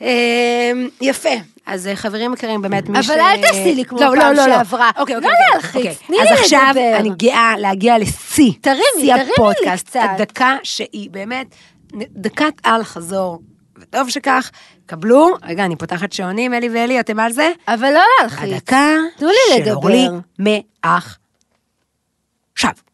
[0.00, 1.30] אמ, יפה.
[1.66, 3.10] אז אה, חברים יקרים, באמת, מי ש...
[3.10, 4.56] אבל אל תעשי לי כמו לא, פעם לא, לא, לא.
[4.56, 4.90] שעברה.
[4.98, 6.06] אוקיי, לא אוקיי, אוקיי, להלחיץ, אוקיי.
[6.06, 6.96] תני אז לי עכשיו לדבר.
[6.96, 8.52] אני גאה להגיע לשיא.
[9.00, 9.96] שיא הפודקאסט.
[9.96, 11.46] הדקה שהיא באמת
[11.94, 13.42] דקת על חזור.
[13.78, 14.50] וטוב שכך,
[14.86, 17.50] קבלו, רגע, אני פותחת שעונים, אלי ואלי, אתם על זה?
[17.68, 18.52] אבל לא להלחיץ.
[18.52, 20.06] הדקה של אורלי.
[20.38, 21.18] מאח.
[22.52, 22.85] עכשיו.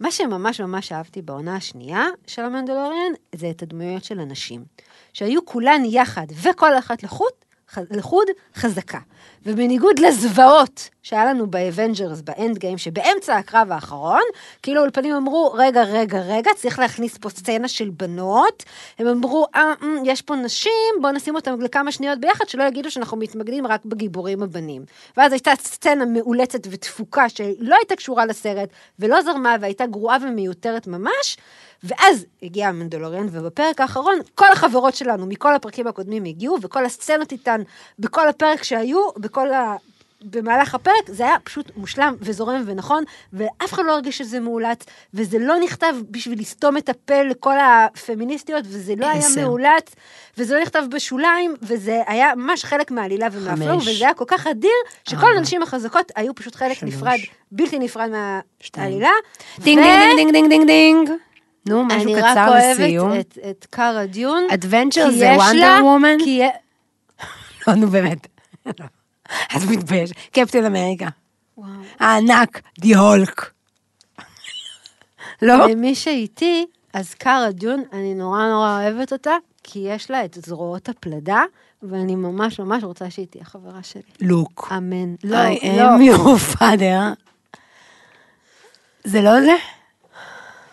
[0.00, 4.64] מה שממש ממש אהבתי בעונה השנייה של המנדלוריאן, זה את הדמויות של הנשים.
[5.12, 7.47] שהיו כולן יחד, וכל אחת לחוד, ח-
[7.90, 8.98] לחוד חזקה.
[9.46, 14.22] ובניגוד לזוועות שהיה לנו ב Avengers, ב Endgame, שבאמצע הקרב האחרון,
[14.62, 18.64] כאילו האולפנים אמרו, רגע, רגע, רגע, צריך להכניס פה סצנה של בנות.
[18.98, 22.90] הם אמרו, אה, אה, יש פה נשים, בואו נשים אותם לכמה שניות ביחד, שלא יגידו
[22.90, 24.84] שאנחנו מתמקדים רק בגיבורים הבנים.
[25.16, 31.36] ואז הייתה סצנה מאולצת ותפוקה שלא הייתה קשורה לסרט, ולא זרמה, והייתה גרועה ומיותרת ממש.
[31.84, 37.62] ואז הגיע המנדלוריאן, ובפרק האחרון, כל החברות שלנו מכל הפרקים הקודמים הגיעו, וכל הסצנות איתן,
[37.98, 39.48] בכל הפרק שהיו, בכל
[40.22, 45.38] במהלך הפרק, זה היה פשוט מושלם וזורם ונכון, ואף אחד לא הרגיש שזה מאולץ, וזה
[45.38, 49.26] לא נכתב בשביל לסתום את הפה לכל הפמיניסטיות, וזה לא היה.
[49.42, 49.94] מאולץ,
[50.38, 53.78] וזה לא נכתב בשוליים, וזה היה ממש חלק מהעלילה ומהפלואו.
[53.78, 54.70] וזה היה כל כך אדיר,
[55.04, 55.36] שכל.
[55.36, 56.82] הנשים החזקות היו פשוט חלק.
[56.82, 57.18] נפרד,
[57.52, 58.10] בלתי נפרד.
[58.76, 59.10] מהעלילה.
[59.58, 59.82] דינג
[60.16, 61.10] דינג דינג דינג דינג.
[61.68, 63.10] נו, משהו אני רק קצר לסיום.
[63.10, 64.46] אוהבת את, קארה דיון.
[64.54, 66.16] אדוונצ'ר זה יש וונדר לה- וומן?
[66.24, 66.48] כי יה-
[67.68, 68.26] לא, נו באמת.
[69.56, 70.14] את מתביישת.
[70.32, 71.08] קפטן אמריקה.
[72.00, 73.50] הענק, די הולק.
[75.42, 75.66] לא?
[75.66, 79.32] למי שאיתי, אז קארה דיון, אני נורא נורא אוהבת אותה,
[79.64, 81.42] כי יש לה את זרועות הפלדה,
[81.82, 84.02] ואני ממש ממש רוצה שהיא תהיה חברה שלי.
[84.20, 84.68] לוק.
[84.76, 85.14] אמן.
[85.24, 85.96] לא, I לא.
[85.96, 87.14] am your father.
[89.04, 89.52] זה לא זה?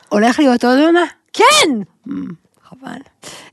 [0.10, 1.06] הולך להיות עוד עונה?
[1.34, 1.70] כן!
[2.64, 3.00] חבל.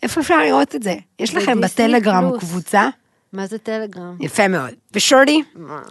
[0.02, 0.94] איפה אפשר לראות את זה?
[1.18, 2.38] יש לכם בטלגרם.
[2.38, 2.88] קבוצה?
[3.32, 4.16] מה זה טלגרם?
[4.20, 4.70] יפה מאוד.
[4.92, 5.42] ושורדי,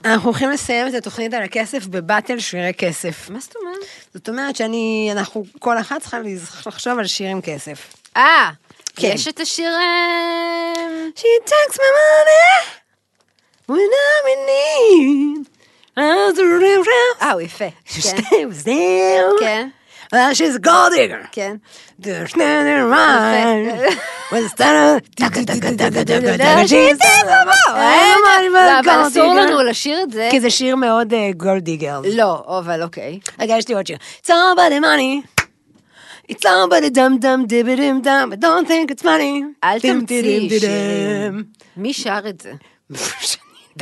[0.05, 3.29] אנחנו הולכים לסיים את התוכנית על הכסף בבאטל שירי כסף.
[3.29, 3.77] מה זאת אומרת?
[4.13, 6.19] זאת אומרת שאני, אנחנו, כל אחת צריכה
[6.65, 7.93] לחשוב על שיר עם כסף.
[8.17, 8.49] אה,
[8.95, 9.11] כן.
[9.13, 9.71] יש את השיר...
[9.71, 10.73] אה,
[11.15, 12.67] She takes my money
[13.69, 15.49] when I'm in need.
[17.21, 17.69] אה, הוא יפה.
[17.85, 18.01] כן.
[18.01, 19.39] שתי וזהו.
[19.39, 19.69] כן,
[20.33, 21.27] she's a gold digger.
[21.31, 21.55] כן.
[28.65, 29.33] לא, אבל אסור.
[29.33, 30.27] לנו לשיר את זה.
[30.31, 32.01] כי זה שיר מאוד גולד דיגר.
[32.13, 33.19] לא, אבל אוקיי.
[33.39, 33.97] רגע, יש לי עוד שיר.
[34.23, 35.41] It's all about the money.
[36.31, 39.43] It's all about the dum dum dibby dim dum, but don't think it's money.
[39.63, 41.43] אל תמציא שירים.
[41.77, 42.51] מי שר את זה?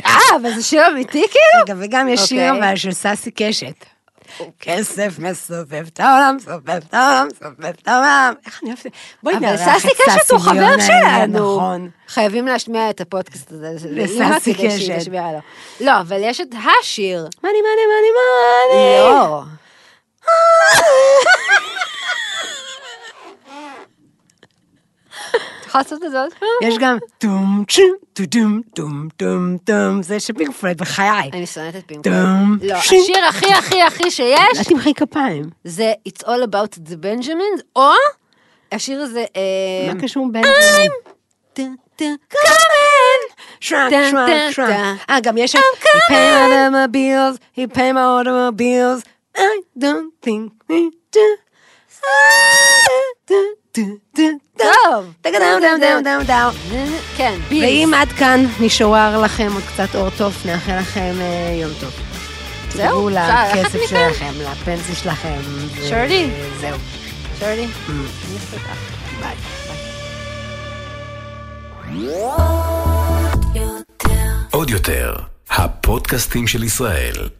[0.06, 1.62] אה, אבל זה שיר אמיתי כאילו?
[1.62, 2.68] רגע, וגם יש שיר אוקיי.
[2.68, 3.84] אבל של ססי קשת.
[4.60, 8.32] כסף מסובב את העולם, סובב את העולם, סובב את העולם.
[8.46, 8.98] איך אני אוהבת את זה?
[9.22, 11.56] בואי אבל נארח ססי את קשת הוא חבר ביונה, שלנו.
[11.56, 11.90] נכון.
[12.08, 15.12] חייבים להשמיע את הפודקאסט הזה לססי קשת.
[15.80, 17.28] לא, אבל יש את השיר.
[17.44, 19.00] money money money money.
[19.00, 19.42] לא.
[25.36, 26.68] את יכולה לעשות את זה עוד פעם?
[26.68, 31.30] יש גם טום צ'ום טו טום טום טום טום זה של פינק פלויד בחיי.
[31.32, 32.04] אני שונאת את פינק.
[32.04, 32.58] טום.
[32.62, 32.74] לא.
[32.74, 35.44] השיר הכי הכי הכי שיש אל תמחאי כפיים.
[35.64, 37.90] זה It's All About the Benjamins, או
[38.72, 39.24] השיר הזה...
[39.36, 40.90] אה, מה קשור בנג'מין?
[41.52, 41.62] טה.
[45.10, 49.04] אה, גם יש He pay my automobiles, he pay my automobiles,
[49.36, 51.26] I don't think we do.
[54.58, 55.04] טוב.
[57.16, 57.38] כן.
[57.48, 61.90] ואם עד כאן נשאר לכם עוד קצת אור טוב, נאחל לכם אה, יום טוב.
[62.72, 63.08] זהו?
[63.08, 63.78] אפשר לכסף?
[63.88, 65.38] שלכם, לפנסיה שלכם.
[65.88, 66.30] שורדי.
[66.60, 66.78] זהו.
[67.38, 67.66] שורדי.
[69.20, 69.36] ביי.
[74.50, 75.14] עוד יותר,
[75.50, 77.30] הפודקאסטים של ישראל.